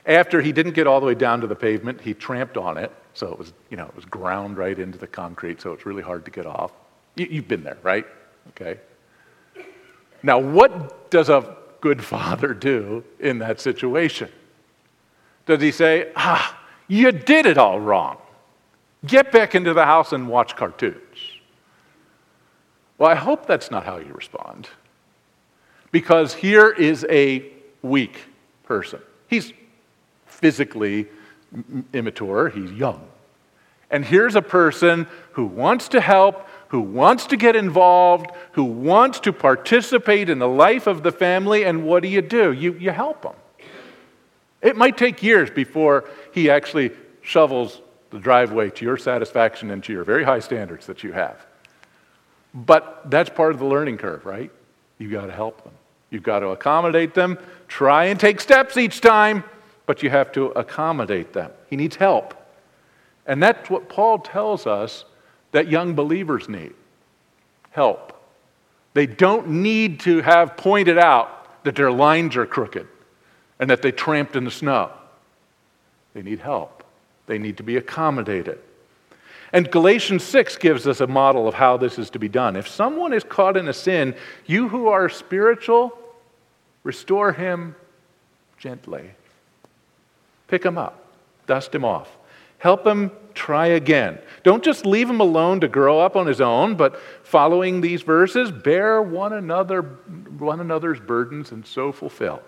After 0.07 0.41
he 0.41 0.53
didn't 0.53 0.71
get 0.71 0.87
all 0.87 0.99
the 1.01 1.05
way 1.05 1.15
down 1.15 1.41
to 1.41 1.47
the 1.47 1.55
pavement, 1.55 1.99
he 1.99 2.13
tramped 2.13 2.57
on 2.57 2.77
it. 2.77 2.91
So 3.13 3.31
it 3.31 3.37
was, 3.37 3.53
you 3.69 3.77
know, 3.77 3.85
it 3.85 3.95
was 3.95 4.05
ground 4.05 4.57
right 4.57 4.77
into 4.77 4.97
the 4.97 5.07
concrete, 5.07 5.61
so 5.61 5.73
it's 5.73 5.85
really 5.85 6.01
hard 6.01 6.23
to 6.25 6.31
get 6.31 6.45
off. 6.45 6.71
You, 7.15 7.27
you've 7.29 7.47
been 7.47 7.63
there, 7.63 7.77
right? 7.83 8.05
Okay. 8.49 8.79
Now, 10.23 10.39
what 10.39 11.11
does 11.11 11.29
a 11.29 11.57
good 11.81 12.03
father 12.03 12.53
do 12.53 13.03
in 13.19 13.39
that 13.39 13.59
situation? 13.59 14.29
Does 15.45 15.61
he 15.61 15.71
say, 15.71 16.11
ah, 16.15 16.57
you 16.87 17.11
did 17.11 17.45
it 17.45 17.57
all 17.57 17.79
wrong? 17.79 18.17
Get 19.05 19.31
back 19.31 19.55
into 19.55 19.73
the 19.73 19.85
house 19.85 20.13
and 20.13 20.27
watch 20.27 20.55
cartoons. 20.55 21.17
Well, 22.97 23.09
I 23.09 23.15
hope 23.15 23.45
that's 23.45 23.69
not 23.69 23.85
how 23.85 23.97
you 23.97 24.13
respond. 24.13 24.69
Because 25.91 26.33
here 26.33 26.69
is 26.69 27.05
a 27.09 27.51
weak 27.81 28.19
person. 28.63 28.99
He's 29.27 29.53
physically 30.27 31.07
immature, 31.93 32.49
he's 32.49 32.71
young. 32.71 33.07
And 33.89 34.03
here's 34.03 34.35
a 34.35 34.41
person 34.41 35.07
who 35.33 35.45
wants 35.45 35.87
to 35.89 36.01
help, 36.01 36.47
who 36.69 36.81
wants 36.81 37.25
to 37.27 37.37
get 37.37 37.55
involved, 37.55 38.29
who 38.51 38.65
wants 38.65 39.19
to 39.21 39.31
participate 39.31 40.29
in 40.29 40.39
the 40.39 40.47
life 40.47 40.87
of 40.87 41.03
the 41.03 41.11
family, 41.11 41.63
and 41.63 41.85
what 41.85 42.03
do 42.03 42.09
you 42.09 42.21
do? 42.21 42.51
You, 42.51 42.73
you 42.73 42.91
help 42.91 43.23
him. 43.23 43.33
It 44.61 44.75
might 44.75 44.97
take 44.97 45.23
years 45.23 45.49
before 45.49 46.09
he 46.33 46.49
actually 46.49 46.91
shovels 47.21 47.81
the 48.09 48.19
driveway 48.19 48.69
to 48.71 48.85
your 48.85 48.97
satisfaction 48.97 49.71
and 49.71 49.83
to 49.85 49.93
your 49.93 50.03
very 50.03 50.23
high 50.23 50.39
standards 50.39 50.85
that 50.87 51.03
you 51.03 51.13
have. 51.13 51.45
But 52.53 53.09
that's 53.09 53.29
part 53.29 53.53
of 53.53 53.59
the 53.59 53.65
learning 53.65 53.97
curve, 53.97 54.25
right? 54.25 54.51
You've 54.97 55.11
got 55.11 55.27
to 55.27 55.31
help 55.31 55.63
them. 55.63 55.73
You've 56.09 56.23
got 56.23 56.39
to 56.39 56.47
accommodate 56.47 57.13
them. 57.13 57.37
Try 57.67 58.05
and 58.05 58.19
take 58.19 58.41
steps 58.41 58.77
each 58.77 58.99
time 58.99 59.43
but 59.87 60.03
you 60.03 60.11
have 60.11 60.31
to 60.33 60.47
accommodate 60.47 61.33
them. 61.33 61.49
He 61.69 61.75
needs 61.75 61.95
help. 61.95 62.35
And 63.25 63.41
that's 63.41 63.69
what 63.69 63.89
Paul 63.89 64.19
tells 64.19 64.67
us 64.67 65.05
that 65.51 65.67
young 65.67 65.95
believers 65.95 66.47
need 66.47 66.73
help. 67.71 68.13
They 68.93 69.07
don't 69.07 69.47
need 69.47 70.01
to 70.01 70.21
have 70.21 70.57
pointed 70.57 70.97
out 70.97 71.63
that 71.63 71.75
their 71.75 71.91
lines 71.91 72.35
are 72.35 72.45
crooked 72.45 72.87
and 73.59 73.69
that 73.69 73.81
they 73.81 73.91
tramped 73.91 74.35
in 74.35 74.43
the 74.43 74.51
snow. 74.51 74.91
They 76.13 76.21
need 76.21 76.39
help, 76.39 76.83
they 77.25 77.37
need 77.37 77.57
to 77.57 77.63
be 77.63 77.77
accommodated. 77.77 78.59
And 79.53 79.71
Galatians 79.71 80.23
6 80.23 80.57
gives 80.57 80.87
us 80.87 80.99
a 80.99 81.07
model 81.07 81.47
of 81.47 81.53
how 81.53 81.77
this 81.77 81.97
is 81.97 82.09
to 82.09 82.19
be 82.19 82.27
done. 82.27 82.57
If 82.57 82.67
someone 82.67 83.13
is 83.13 83.23
caught 83.23 83.55
in 83.55 83.69
a 83.69 83.73
sin, 83.73 84.13
you 84.45 84.67
who 84.67 84.89
are 84.89 85.07
spiritual, 85.07 85.97
restore 86.83 87.31
him 87.31 87.75
gently. 88.57 89.11
Pick 90.47 90.63
him 90.63 90.77
up, 90.77 91.05
dust 91.45 91.73
him 91.73 91.85
off. 91.85 92.17
Help 92.59 92.85
him 92.87 93.11
try 93.33 93.67
again. 93.67 94.17
Don't 94.43 94.63
just 94.63 94.85
leave 94.85 95.09
him 95.09 95.19
alone 95.19 95.59
to 95.59 95.67
grow 95.67 95.99
up 95.99 96.15
on 96.15 96.25
his 96.25 96.41
own, 96.41 96.75
but 96.75 96.99
following 97.23 97.81
these 97.81 98.01
verses, 98.01 98.51
bear 98.51 99.01
one 99.01 99.33
another 99.33 99.83
one 100.39 100.59
another's 100.59 100.99
burdens 100.99 101.51
and 101.51 101.65
so 101.65 101.91
fulfill 101.91 102.41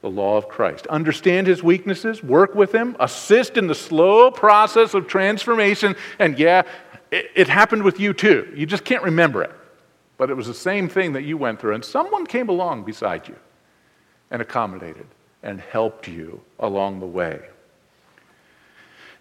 the 0.00 0.08
law 0.10 0.36
of 0.36 0.48
Christ. 0.48 0.86
Understand 0.88 1.46
his 1.46 1.62
weaknesses, 1.62 2.22
work 2.22 2.54
with 2.54 2.74
him, 2.74 2.96
assist 2.98 3.56
in 3.56 3.66
the 3.66 3.74
slow 3.74 4.30
process 4.30 4.94
of 4.94 5.06
transformation. 5.06 5.94
And 6.18 6.38
yeah, 6.38 6.62
it, 7.10 7.30
it 7.34 7.48
happened 7.48 7.82
with 7.82 8.00
you 8.00 8.12
too. 8.12 8.52
You 8.56 8.66
just 8.66 8.84
can't 8.84 9.02
remember 9.04 9.42
it. 9.42 9.52
But 10.16 10.30
it 10.30 10.34
was 10.34 10.46
the 10.46 10.54
same 10.54 10.88
thing 10.88 11.12
that 11.12 11.22
you 11.22 11.36
went 11.36 11.60
through, 11.60 11.74
and 11.74 11.84
someone 11.84 12.26
came 12.26 12.48
along 12.48 12.84
beside 12.84 13.28
you 13.28 13.36
and 14.30 14.40
accommodated 14.40 15.06
and 15.42 15.60
helped 15.60 16.08
you 16.08 16.40
along 16.58 17.00
the 17.00 17.06
way. 17.06 17.40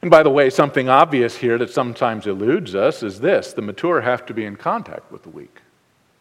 And 0.02 0.10
by 0.10 0.24
the 0.24 0.30
way, 0.30 0.50
something 0.50 0.90
obvious 0.90 1.38
here 1.38 1.58
that 1.60 1.70
sometimes 1.70 2.26
eludes 2.26 2.74
us 2.74 3.04
is 3.04 3.20
this 3.20 3.54
the 3.54 3.62
mature 3.62 4.02
have 4.02 4.26
to 4.28 4.34
be 4.34 4.46
in 4.46 4.56
contact 4.56 5.12
with 5.12 5.24
the 5.24 5.30
weak, 5.30 5.60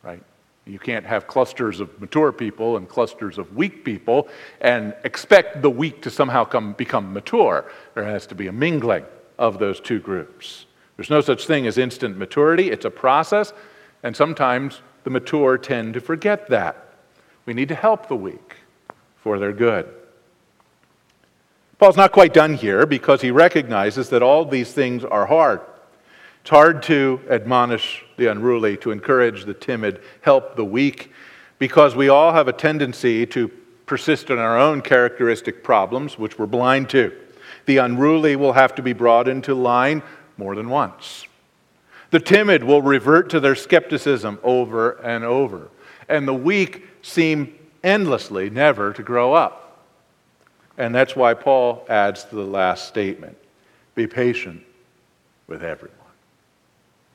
right? 0.02 0.22
You 0.66 0.78
can't 0.78 1.06
have 1.06 1.26
clusters 1.26 1.80
of 1.80 2.00
mature 2.00 2.30
people 2.30 2.76
and 2.76 2.88
clusters 2.88 3.38
of 3.38 3.56
weak 3.56 3.84
people 3.84 4.28
and 4.60 4.94
expect 5.04 5.62
the 5.62 5.70
weak 5.70 6.02
to 6.02 6.10
somehow 6.10 6.44
come, 6.44 6.74
become 6.74 7.12
mature. 7.12 7.70
There 7.94 8.04
has 8.04 8.26
to 8.26 8.34
be 8.34 8.46
a 8.46 8.52
mingling 8.52 9.04
of 9.38 9.58
those 9.58 9.80
two 9.80 9.98
groups. 9.98 10.66
There's 10.96 11.10
no 11.10 11.22
such 11.22 11.46
thing 11.46 11.66
as 11.66 11.78
instant 11.78 12.18
maturity, 12.18 12.70
it's 12.70 12.84
a 12.84 12.90
process, 12.90 13.54
and 14.02 14.14
sometimes 14.14 14.82
the 15.04 15.10
mature 15.10 15.56
tend 15.56 15.94
to 15.94 16.00
forget 16.00 16.48
that. 16.50 16.94
We 17.46 17.54
need 17.54 17.68
to 17.68 17.74
help 17.74 18.06
the 18.06 18.16
weak 18.16 18.56
for 19.22 19.38
their 19.38 19.52
good. 19.52 19.88
Paul's 21.78 21.96
not 21.96 22.12
quite 22.12 22.34
done 22.34 22.54
here 22.54 22.84
because 22.84 23.22
he 23.22 23.30
recognizes 23.30 24.10
that 24.10 24.22
all 24.22 24.44
these 24.44 24.72
things 24.72 25.02
are 25.04 25.26
hard. 25.26 25.60
It's 26.42 26.50
hard 26.50 26.82
to 26.84 27.20
admonish 27.30 28.04
the 28.16 28.26
unruly, 28.26 28.76
to 28.78 28.90
encourage 28.90 29.44
the 29.44 29.54
timid, 29.54 30.00
help 30.22 30.56
the 30.56 30.64
weak, 30.64 31.12
because 31.58 31.94
we 31.94 32.08
all 32.08 32.32
have 32.32 32.48
a 32.48 32.52
tendency 32.52 33.26
to 33.26 33.48
persist 33.86 34.30
in 34.30 34.38
our 34.38 34.58
own 34.58 34.82
characteristic 34.82 35.62
problems, 35.62 36.18
which 36.18 36.38
we're 36.38 36.46
blind 36.46 36.88
to. 36.90 37.12
The 37.66 37.78
unruly 37.78 38.36
will 38.36 38.52
have 38.52 38.74
to 38.76 38.82
be 38.82 38.92
brought 38.92 39.28
into 39.28 39.54
line 39.54 40.02
more 40.36 40.54
than 40.54 40.70
once. 40.70 41.26
The 42.10 42.20
timid 42.20 42.64
will 42.64 42.82
revert 42.82 43.30
to 43.30 43.40
their 43.40 43.54
skepticism 43.54 44.38
over 44.42 44.92
and 45.02 45.24
over. 45.24 45.68
And 46.08 46.26
the 46.26 46.34
weak 46.34 46.86
seem 47.02 47.54
endlessly 47.82 48.50
never 48.50 48.92
to 48.92 49.02
grow 49.02 49.34
up. 49.34 49.86
And 50.78 50.94
that's 50.94 51.14
why 51.14 51.34
Paul 51.34 51.84
adds 51.88 52.24
to 52.24 52.34
the 52.34 52.44
last 52.44 52.88
statement 52.88 53.36
be 53.94 54.06
patient 54.06 54.62
with 55.46 55.62
everyone. 55.62 55.96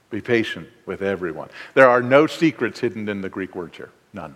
Be 0.09 0.21
patient 0.21 0.67
with 0.85 1.01
everyone. 1.01 1.49
There 1.73 1.89
are 1.89 2.01
no 2.01 2.27
secrets 2.27 2.79
hidden 2.79 3.09
in 3.09 3.21
the 3.21 3.29
Greek 3.29 3.55
words 3.55 3.77
here. 3.77 3.89
None. 4.13 4.35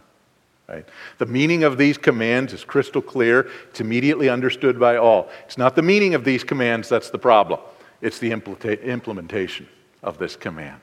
Right? 0.68 0.86
The 1.18 1.26
meaning 1.26 1.64
of 1.64 1.78
these 1.78 1.98
commands 1.98 2.54
is 2.54 2.64
crystal 2.64 3.02
clear. 3.02 3.50
It's 3.70 3.82
immediately 3.82 4.30
understood 4.30 4.80
by 4.80 4.98
all. 4.98 5.30
It's 5.46 5.58
not 5.58 5.76
the 5.76 5.82
meaning 5.82 6.14
of 6.14 6.24
these 6.24 6.44
commands 6.44 6.90
that's 6.90 7.10
the 7.10 7.20
problem, 7.20 7.60
it's 8.02 8.20
the 8.20 8.32
implementation 8.32 9.68
of 10.04 10.18
this 10.18 10.36
command. 10.36 10.80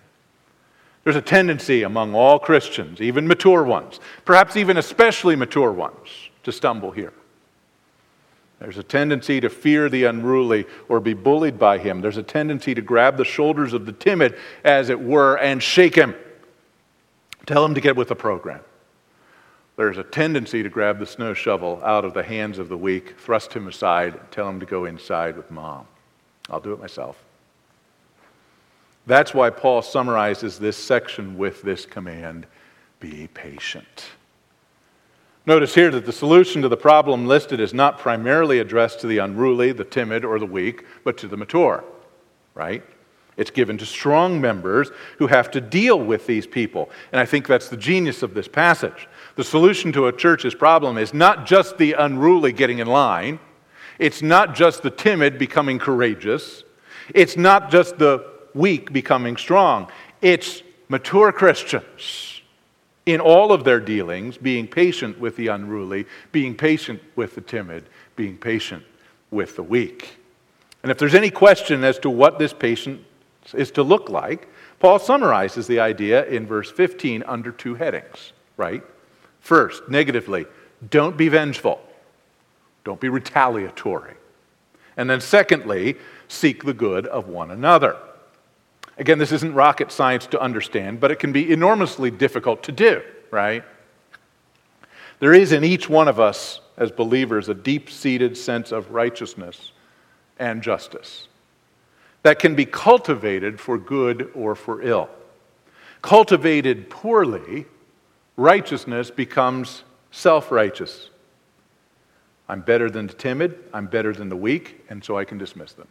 There's 1.06 1.14
a 1.14 1.22
tendency 1.22 1.84
among 1.84 2.16
all 2.16 2.40
Christians, 2.40 3.00
even 3.00 3.28
mature 3.28 3.62
ones, 3.62 4.00
perhaps 4.24 4.56
even 4.56 4.76
especially 4.76 5.36
mature 5.36 5.70
ones, 5.70 6.08
to 6.42 6.50
stumble 6.50 6.90
here. 6.90 7.12
There's 8.58 8.76
a 8.76 8.82
tendency 8.82 9.40
to 9.40 9.48
fear 9.48 9.88
the 9.88 10.02
unruly 10.02 10.64
or 10.88 10.98
be 10.98 11.14
bullied 11.14 11.60
by 11.60 11.78
him. 11.78 12.00
There's 12.00 12.16
a 12.16 12.24
tendency 12.24 12.74
to 12.74 12.80
grab 12.82 13.18
the 13.18 13.24
shoulders 13.24 13.72
of 13.72 13.86
the 13.86 13.92
timid, 13.92 14.36
as 14.64 14.88
it 14.88 15.00
were, 15.00 15.36
and 15.36 15.62
shake 15.62 15.94
him. 15.94 16.16
Tell 17.46 17.64
him 17.64 17.76
to 17.76 17.80
get 17.80 17.94
with 17.94 18.08
the 18.08 18.16
program. 18.16 18.62
There's 19.76 19.98
a 19.98 20.02
tendency 20.02 20.64
to 20.64 20.68
grab 20.68 20.98
the 20.98 21.06
snow 21.06 21.34
shovel 21.34 21.80
out 21.84 22.04
of 22.04 22.14
the 22.14 22.24
hands 22.24 22.58
of 22.58 22.68
the 22.68 22.76
weak, 22.76 23.14
thrust 23.16 23.52
him 23.52 23.68
aside, 23.68 24.18
tell 24.32 24.48
him 24.48 24.58
to 24.58 24.66
go 24.66 24.86
inside 24.86 25.36
with 25.36 25.52
mom. 25.52 25.86
I'll 26.50 26.58
do 26.58 26.72
it 26.72 26.80
myself. 26.80 27.22
That's 29.06 29.32
why 29.32 29.50
Paul 29.50 29.82
summarizes 29.82 30.58
this 30.58 30.76
section 30.76 31.38
with 31.38 31.62
this 31.62 31.86
command 31.86 32.46
be 32.98 33.28
patient. 33.28 34.06
Notice 35.46 35.76
here 35.76 35.92
that 35.92 36.04
the 36.04 36.12
solution 36.12 36.62
to 36.62 36.68
the 36.68 36.76
problem 36.76 37.26
listed 37.26 37.60
is 37.60 37.72
not 37.72 38.00
primarily 38.00 38.58
addressed 38.58 39.00
to 39.00 39.06
the 39.06 39.18
unruly, 39.18 39.70
the 39.70 39.84
timid, 39.84 40.24
or 40.24 40.40
the 40.40 40.46
weak, 40.46 40.84
but 41.04 41.16
to 41.18 41.28
the 41.28 41.36
mature, 41.36 41.84
right? 42.54 42.82
It's 43.36 43.50
given 43.50 43.78
to 43.78 43.86
strong 43.86 44.40
members 44.40 44.90
who 45.18 45.28
have 45.28 45.52
to 45.52 45.60
deal 45.60 46.00
with 46.00 46.26
these 46.26 46.48
people. 46.48 46.90
And 47.12 47.20
I 47.20 47.26
think 47.26 47.46
that's 47.46 47.68
the 47.68 47.76
genius 47.76 48.24
of 48.24 48.34
this 48.34 48.48
passage. 48.48 49.08
The 49.36 49.44
solution 49.44 49.92
to 49.92 50.08
a 50.08 50.12
church's 50.12 50.54
problem 50.54 50.98
is 50.98 51.14
not 51.14 51.46
just 51.46 51.78
the 51.78 51.92
unruly 51.92 52.50
getting 52.50 52.78
in 52.78 52.88
line, 52.88 53.38
it's 54.00 54.22
not 54.22 54.54
just 54.54 54.82
the 54.82 54.90
timid 54.90 55.38
becoming 55.38 55.78
courageous, 55.78 56.64
it's 57.14 57.36
not 57.36 57.70
just 57.70 57.98
the 57.98 58.35
weak 58.56 58.92
becoming 58.92 59.36
strong, 59.36 59.88
it's 60.22 60.62
mature 60.88 61.30
Christians 61.30 62.40
in 63.04 63.20
all 63.20 63.52
of 63.52 63.62
their 63.62 63.78
dealings, 63.78 64.36
being 64.36 64.66
patient 64.66 65.18
with 65.20 65.36
the 65.36 65.48
unruly, 65.48 66.06
being 66.32 66.56
patient 66.56 67.00
with 67.14 67.36
the 67.36 67.40
timid, 67.40 67.84
being 68.16 68.36
patient 68.36 68.82
with 69.30 69.54
the 69.54 69.62
weak. 69.62 70.18
And 70.82 70.90
if 70.90 70.98
there's 70.98 71.14
any 71.14 71.30
question 71.30 71.84
as 71.84 71.98
to 72.00 72.10
what 72.10 72.38
this 72.38 72.52
patience 72.52 73.02
is 73.54 73.70
to 73.72 73.82
look 73.82 74.08
like, 74.08 74.48
Paul 74.80 74.98
summarizes 74.98 75.66
the 75.66 75.80
idea 75.80 76.26
in 76.26 76.46
verse 76.46 76.70
15 76.70 77.22
under 77.26 77.52
two 77.52 77.74
headings, 77.74 78.32
right? 78.56 78.82
First, 79.40 79.88
negatively, 79.88 80.46
don't 80.90 81.16
be 81.16 81.28
vengeful, 81.28 81.80
don't 82.84 83.00
be 83.00 83.08
retaliatory. 83.08 84.14
And 84.96 85.08
then, 85.08 85.20
secondly, 85.20 85.96
seek 86.28 86.64
the 86.64 86.74
good 86.74 87.06
of 87.06 87.28
one 87.28 87.50
another. 87.50 87.96
Again, 88.98 89.18
this 89.18 89.32
isn't 89.32 89.54
rocket 89.54 89.92
science 89.92 90.26
to 90.28 90.40
understand, 90.40 91.00
but 91.00 91.10
it 91.10 91.18
can 91.18 91.32
be 91.32 91.52
enormously 91.52 92.10
difficult 92.10 92.62
to 92.64 92.72
do, 92.72 93.02
right? 93.30 93.62
There 95.18 95.34
is 95.34 95.52
in 95.52 95.64
each 95.64 95.88
one 95.88 96.08
of 96.08 96.18
us 96.18 96.60
as 96.76 96.90
believers 96.90 97.48
a 97.48 97.54
deep 97.54 97.90
seated 97.90 98.36
sense 98.36 98.72
of 98.72 98.90
righteousness 98.90 99.72
and 100.38 100.62
justice 100.62 101.28
that 102.22 102.38
can 102.38 102.54
be 102.54 102.66
cultivated 102.66 103.60
for 103.60 103.78
good 103.78 104.30
or 104.34 104.54
for 104.54 104.82
ill. 104.82 105.08
Cultivated 106.02 106.90
poorly, 106.90 107.66
righteousness 108.36 109.10
becomes 109.10 109.84
self 110.10 110.50
righteous. 110.50 111.10
I'm 112.48 112.60
better 112.60 112.90
than 112.90 113.06
the 113.06 113.12
timid, 113.12 113.58
I'm 113.72 113.86
better 113.86 114.12
than 114.12 114.28
the 114.28 114.36
weak, 114.36 114.84
and 114.88 115.04
so 115.04 115.16
I 115.16 115.24
can 115.24 115.38
dismiss 115.38 115.72
them. 115.72 115.88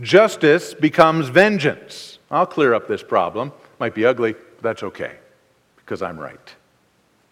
Justice 0.00 0.74
becomes 0.74 1.28
vengeance. 1.28 2.18
I'll 2.30 2.46
clear 2.46 2.74
up 2.74 2.88
this 2.88 3.02
problem. 3.02 3.52
Might 3.78 3.94
be 3.94 4.04
ugly, 4.04 4.32
but 4.32 4.62
that's 4.62 4.82
okay 4.82 5.16
because 5.76 6.02
I'm 6.02 6.18
right. 6.18 6.54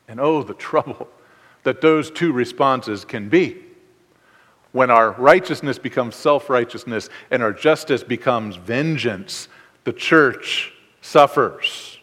And 0.09 0.21
oh, 0.21 0.43
the 0.43 0.55
trouble 0.71 1.09
that 1.65 1.81
those 1.81 2.11
two 2.11 2.33
responses 2.33 3.05
can 3.05 3.29
be. 3.29 3.59
When 4.73 4.91
our 4.91 5.13
righteousness 5.13 5.79
becomes 5.79 6.15
self 6.15 6.49
righteousness 6.49 7.11
and 7.31 7.43
our 7.43 7.53
justice 7.53 8.03
becomes 8.03 8.57
vengeance, 8.57 9.49
the 9.85 9.93
church 9.93 10.73
suffers. 11.03 11.99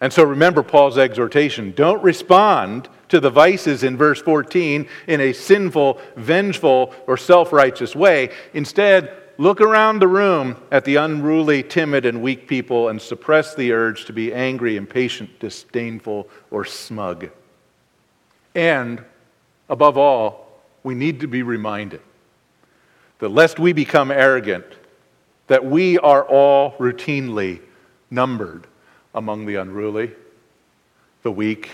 And 0.00 0.12
so 0.12 0.22
remember 0.22 0.62
Paul's 0.62 0.96
exhortation 0.96 1.72
don't 1.72 2.02
respond 2.02 2.88
to 3.08 3.20
the 3.20 3.30
vices 3.30 3.82
in 3.82 3.96
verse 3.96 4.20
14 4.22 4.88
in 5.08 5.20
a 5.20 5.32
sinful, 5.32 6.00
vengeful, 6.16 6.94
or 7.06 7.16
self 7.16 7.52
righteous 7.52 7.96
way. 7.96 8.30
Instead, 8.54 9.27
Look 9.40 9.60
around 9.60 10.00
the 10.00 10.08
room 10.08 10.56
at 10.72 10.84
the 10.84 10.96
unruly, 10.96 11.62
timid, 11.62 12.04
and 12.04 12.20
weak 12.20 12.48
people 12.48 12.88
and 12.88 13.00
suppress 13.00 13.54
the 13.54 13.72
urge 13.72 14.04
to 14.06 14.12
be 14.12 14.34
angry, 14.34 14.76
impatient, 14.76 15.38
disdainful, 15.38 16.28
or 16.50 16.64
smug. 16.64 17.30
And 18.56 19.04
above 19.68 19.96
all, 19.96 20.60
we 20.82 20.96
need 20.96 21.20
to 21.20 21.28
be 21.28 21.44
reminded 21.44 22.00
that 23.20 23.28
lest 23.28 23.60
we 23.60 23.72
become 23.72 24.10
arrogant, 24.10 24.66
that 25.46 25.64
we 25.64 25.98
are 25.98 26.24
all 26.24 26.72
routinely 26.78 27.60
numbered 28.10 28.66
among 29.14 29.46
the 29.46 29.54
unruly, 29.54 30.10
the 31.22 31.30
weak, 31.30 31.70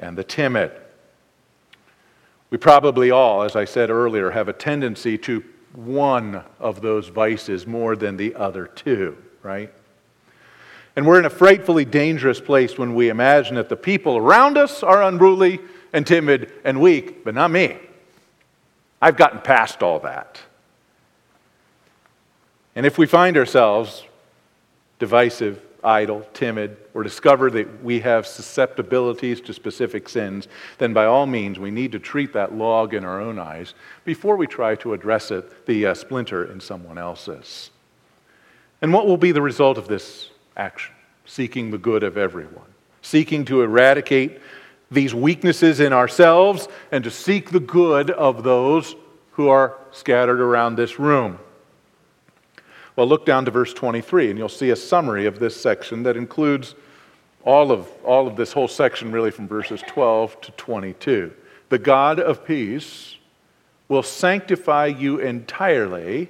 and 0.00 0.18
the 0.18 0.24
timid. 0.24 0.72
We 2.50 2.58
probably 2.58 3.12
all, 3.12 3.42
as 3.42 3.54
I 3.54 3.66
said 3.66 3.88
earlier, 3.88 4.32
have 4.32 4.48
a 4.48 4.52
tendency 4.52 5.16
to 5.18 5.44
one 5.72 6.42
of 6.58 6.80
those 6.80 7.08
vices 7.08 7.66
more 7.66 7.96
than 7.96 8.16
the 8.16 8.34
other 8.34 8.66
two, 8.66 9.16
right? 9.42 9.72
And 10.94 11.06
we're 11.06 11.18
in 11.18 11.24
a 11.24 11.30
frightfully 11.30 11.84
dangerous 11.84 12.40
place 12.40 12.76
when 12.76 12.94
we 12.94 13.08
imagine 13.08 13.56
that 13.56 13.68
the 13.68 13.76
people 13.76 14.18
around 14.18 14.58
us 14.58 14.82
are 14.82 15.02
unruly 15.02 15.60
and 15.92 16.06
timid 16.06 16.52
and 16.64 16.80
weak, 16.80 17.24
but 17.24 17.34
not 17.34 17.50
me. 17.50 17.78
I've 19.00 19.16
gotten 19.16 19.40
past 19.40 19.82
all 19.82 19.98
that. 20.00 20.40
And 22.74 22.86
if 22.86 22.98
we 22.98 23.06
find 23.06 23.36
ourselves 23.36 24.04
divisive, 24.98 25.60
idle, 25.84 26.26
timid, 26.32 26.76
or 26.94 27.02
discover 27.02 27.50
that 27.50 27.82
we 27.82 28.00
have 28.00 28.26
susceptibilities 28.26 29.40
to 29.40 29.52
specific 29.52 30.08
sins, 30.08 30.48
then 30.78 30.92
by 30.92 31.06
all 31.06 31.26
means 31.26 31.58
we 31.58 31.70
need 31.70 31.92
to 31.92 31.98
treat 31.98 32.32
that 32.32 32.54
log 32.54 32.94
in 32.94 33.04
our 33.04 33.20
own 33.20 33.38
eyes 33.38 33.74
before 34.04 34.36
we 34.36 34.46
try 34.46 34.74
to 34.76 34.92
address 34.92 35.30
it, 35.30 35.66
the 35.66 35.86
uh, 35.86 35.94
splinter 35.94 36.50
in 36.50 36.60
someone 36.60 36.98
else's. 36.98 37.70
And 38.80 38.92
what 38.92 39.06
will 39.06 39.16
be 39.16 39.32
the 39.32 39.42
result 39.42 39.78
of 39.78 39.88
this 39.88 40.30
action? 40.56 40.94
Seeking 41.24 41.70
the 41.70 41.78
good 41.78 42.02
of 42.02 42.16
everyone, 42.16 42.66
seeking 43.00 43.44
to 43.46 43.62
eradicate 43.62 44.40
these 44.90 45.14
weaknesses 45.14 45.80
in 45.80 45.92
ourselves 45.92 46.68
and 46.90 47.02
to 47.04 47.10
seek 47.10 47.50
the 47.50 47.60
good 47.60 48.10
of 48.10 48.42
those 48.42 48.94
who 49.32 49.48
are 49.48 49.78
scattered 49.92 50.40
around 50.40 50.76
this 50.76 50.98
room. 50.98 51.38
Well, 52.94 53.06
look 53.06 53.24
down 53.24 53.46
to 53.46 53.50
verse 53.50 53.72
23, 53.72 54.30
and 54.30 54.38
you'll 54.38 54.48
see 54.48 54.70
a 54.70 54.76
summary 54.76 55.26
of 55.26 55.38
this 55.38 55.58
section 55.58 56.02
that 56.02 56.16
includes 56.16 56.74
all 57.44 57.72
of, 57.72 57.88
all 58.04 58.26
of 58.26 58.36
this 58.36 58.52
whole 58.52 58.68
section, 58.68 59.10
really, 59.10 59.30
from 59.30 59.48
verses 59.48 59.82
12 59.86 60.40
to 60.42 60.50
22. 60.52 61.32
The 61.70 61.78
God 61.78 62.20
of 62.20 62.44
peace 62.44 63.16
will 63.88 64.02
sanctify 64.02 64.86
you 64.86 65.18
entirely, 65.18 66.28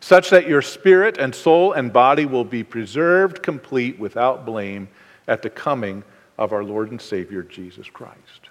such 0.00 0.30
that 0.30 0.48
your 0.48 0.62
spirit 0.62 1.18
and 1.18 1.34
soul 1.34 1.72
and 1.72 1.92
body 1.92 2.24
will 2.26 2.44
be 2.44 2.64
preserved 2.64 3.42
complete 3.42 3.98
without 3.98 4.46
blame 4.46 4.88
at 5.28 5.42
the 5.42 5.50
coming 5.50 6.02
of 6.38 6.52
our 6.52 6.64
Lord 6.64 6.90
and 6.90 7.00
Savior 7.00 7.42
Jesus 7.42 7.88
Christ. 7.88 8.50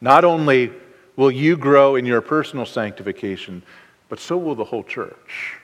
Not 0.00 0.24
only 0.24 0.72
will 1.16 1.30
you 1.30 1.56
grow 1.56 1.96
in 1.96 2.04
your 2.04 2.20
personal 2.20 2.66
sanctification, 2.66 3.62
but 4.08 4.18
so 4.18 4.36
will 4.36 4.54
the 4.54 4.64
whole 4.64 4.84
church. 4.84 5.58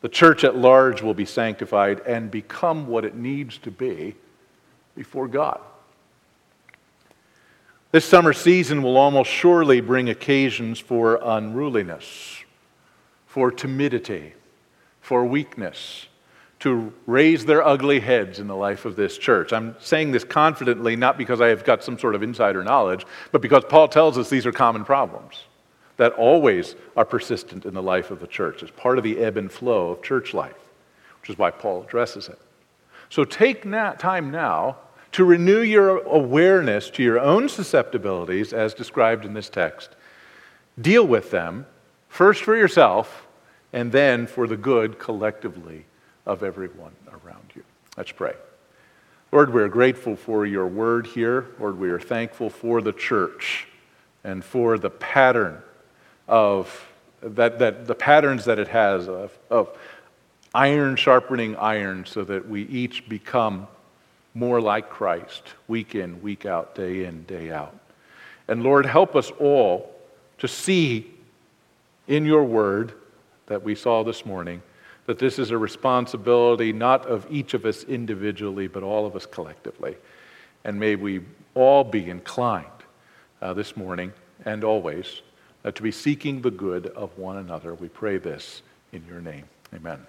The 0.00 0.08
church 0.08 0.44
at 0.44 0.56
large 0.56 1.02
will 1.02 1.14
be 1.14 1.24
sanctified 1.24 2.00
and 2.00 2.30
become 2.30 2.86
what 2.86 3.04
it 3.04 3.16
needs 3.16 3.58
to 3.58 3.70
be 3.70 4.14
before 4.94 5.28
God. 5.28 5.60
This 7.90 8.04
summer 8.04 8.32
season 8.32 8.82
will 8.82 8.96
almost 8.96 9.30
surely 9.30 9.80
bring 9.80 10.08
occasions 10.08 10.78
for 10.78 11.18
unruliness, 11.22 12.44
for 13.26 13.50
timidity, 13.50 14.34
for 15.00 15.24
weakness, 15.24 16.06
to 16.60 16.92
raise 17.06 17.46
their 17.46 17.66
ugly 17.66 18.00
heads 18.00 18.40
in 18.40 18.46
the 18.46 18.56
life 18.56 18.84
of 18.84 18.94
this 18.94 19.16
church. 19.16 19.52
I'm 19.52 19.74
saying 19.80 20.12
this 20.12 20.24
confidently, 20.24 20.96
not 20.96 21.16
because 21.16 21.40
I 21.40 21.48
have 21.48 21.64
got 21.64 21.82
some 21.82 21.98
sort 21.98 22.14
of 22.14 22.22
insider 22.22 22.62
knowledge, 22.62 23.06
but 23.32 23.40
because 23.40 23.64
Paul 23.68 23.88
tells 23.88 24.18
us 24.18 24.28
these 24.28 24.44
are 24.44 24.52
common 24.52 24.84
problems 24.84 25.44
that 25.98 26.12
always 26.12 26.74
are 26.96 27.04
persistent 27.04 27.66
in 27.66 27.74
the 27.74 27.82
life 27.82 28.10
of 28.10 28.20
the 28.20 28.26
church 28.26 28.62
as 28.62 28.70
part 28.70 28.96
of 28.96 29.04
the 29.04 29.18
ebb 29.18 29.36
and 29.36 29.52
flow 29.52 29.90
of 29.90 30.02
church 30.02 30.32
life, 30.32 30.56
which 31.20 31.28
is 31.28 31.36
why 31.36 31.50
Paul 31.50 31.82
addresses 31.82 32.28
it. 32.28 32.38
So 33.10 33.24
take 33.24 33.62
time 33.62 34.30
now 34.30 34.76
to 35.12 35.24
renew 35.24 35.60
your 35.60 35.98
awareness 35.98 36.90
to 36.90 37.02
your 37.02 37.18
own 37.18 37.48
susceptibilities 37.48 38.52
as 38.52 38.74
described 38.74 39.24
in 39.24 39.34
this 39.34 39.48
text. 39.48 39.90
Deal 40.80 41.06
with 41.06 41.30
them, 41.30 41.66
first 42.08 42.44
for 42.44 42.56
yourself, 42.56 43.26
and 43.72 43.90
then 43.90 44.26
for 44.26 44.46
the 44.46 44.56
good 44.56 44.98
collectively 44.98 45.84
of 46.26 46.42
everyone 46.42 46.92
around 47.08 47.50
you. 47.54 47.64
Let's 47.96 48.12
pray. 48.12 48.34
Lord, 49.32 49.52
we're 49.52 49.68
grateful 49.68 50.14
for 50.14 50.46
your 50.46 50.66
word 50.66 51.06
here. 51.06 51.46
Lord, 51.58 51.78
we 51.78 51.90
are 51.90 52.00
thankful 52.00 52.50
for 52.50 52.80
the 52.80 52.92
church 52.92 53.66
and 54.22 54.44
for 54.44 54.78
the 54.78 54.90
pattern 54.90 55.62
of 56.28 56.86
that, 57.22 57.58
that 57.58 57.86
the 57.86 57.94
patterns 57.94 58.44
that 58.44 58.58
it 58.58 58.68
has 58.68 59.08
of, 59.08 59.36
of 59.50 59.76
iron 60.54 60.96
sharpening 60.96 61.56
iron 61.56 62.04
so 62.06 62.22
that 62.24 62.48
we 62.48 62.62
each 62.62 63.08
become 63.08 63.66
more 64.34 64.60
like 64.60 64.88
Christ 64.88 65.42
week 65.66 65.94
in, 65.94 66.22
week 66.22 66.46
out, 66.46 66.74
day 66.74 67.04
in, 67.04 67.24
day 67.24 67.50
out. 67.50 67.76
And 68.46 68.62
Lord, 68.62 68.86
help 68.86 69.16
us 69.16 69.30
all 69.38 69.94
to 70.38 70.48
see 70.48 71.10
in 72.06 72.24
your 72.24 72.44
word 72.44 72.92
that 73.46 73.62
we 73.62 73.74
saw 73.74 74.04
this 74.04 74.24
morning 74.24 74.62
that 75.06 75.18
this 75.18 75.38
is 75.38 75.50
a 75.50 75.58
responsibility 75.58 76.72
not 76.72 77.06
of 77.06 77.26
each 77.30 77.54
of 77.54 77.64
us 77.64 77.82
individually, 77.84 78.68
but 78.68 78.82
all 78.82 79.06
of 79.06 79.16
us 79.16 79.26
collectively. 79.26 79.96
And 80.64 80.78
may 80.78 80.96
we 80.96 81.22
all 81.54 81.82
be 81.82 82.08
inclined 82.08 82.66
uh, 83.40 83.54
this 83.54 83.76
morning 83.76 84.12
and 84.44 84.64
always 84.64 85.22
uh, 85.64 85.70
to 85.70 85.82
be 85.82 85.90
seeking 85.90 86.42
the 86.42 86.50
good 86.50 86.86
of 86.88 87.16
one 87.18 87.36
another. 87.36 87.74
We 87.74 87.88
pray 87.88 88.18
this 88.18 88.62
in 88.92 89.04
your 89.06 89.20
name. 89.20 89.44
Amen. 89.74 90.06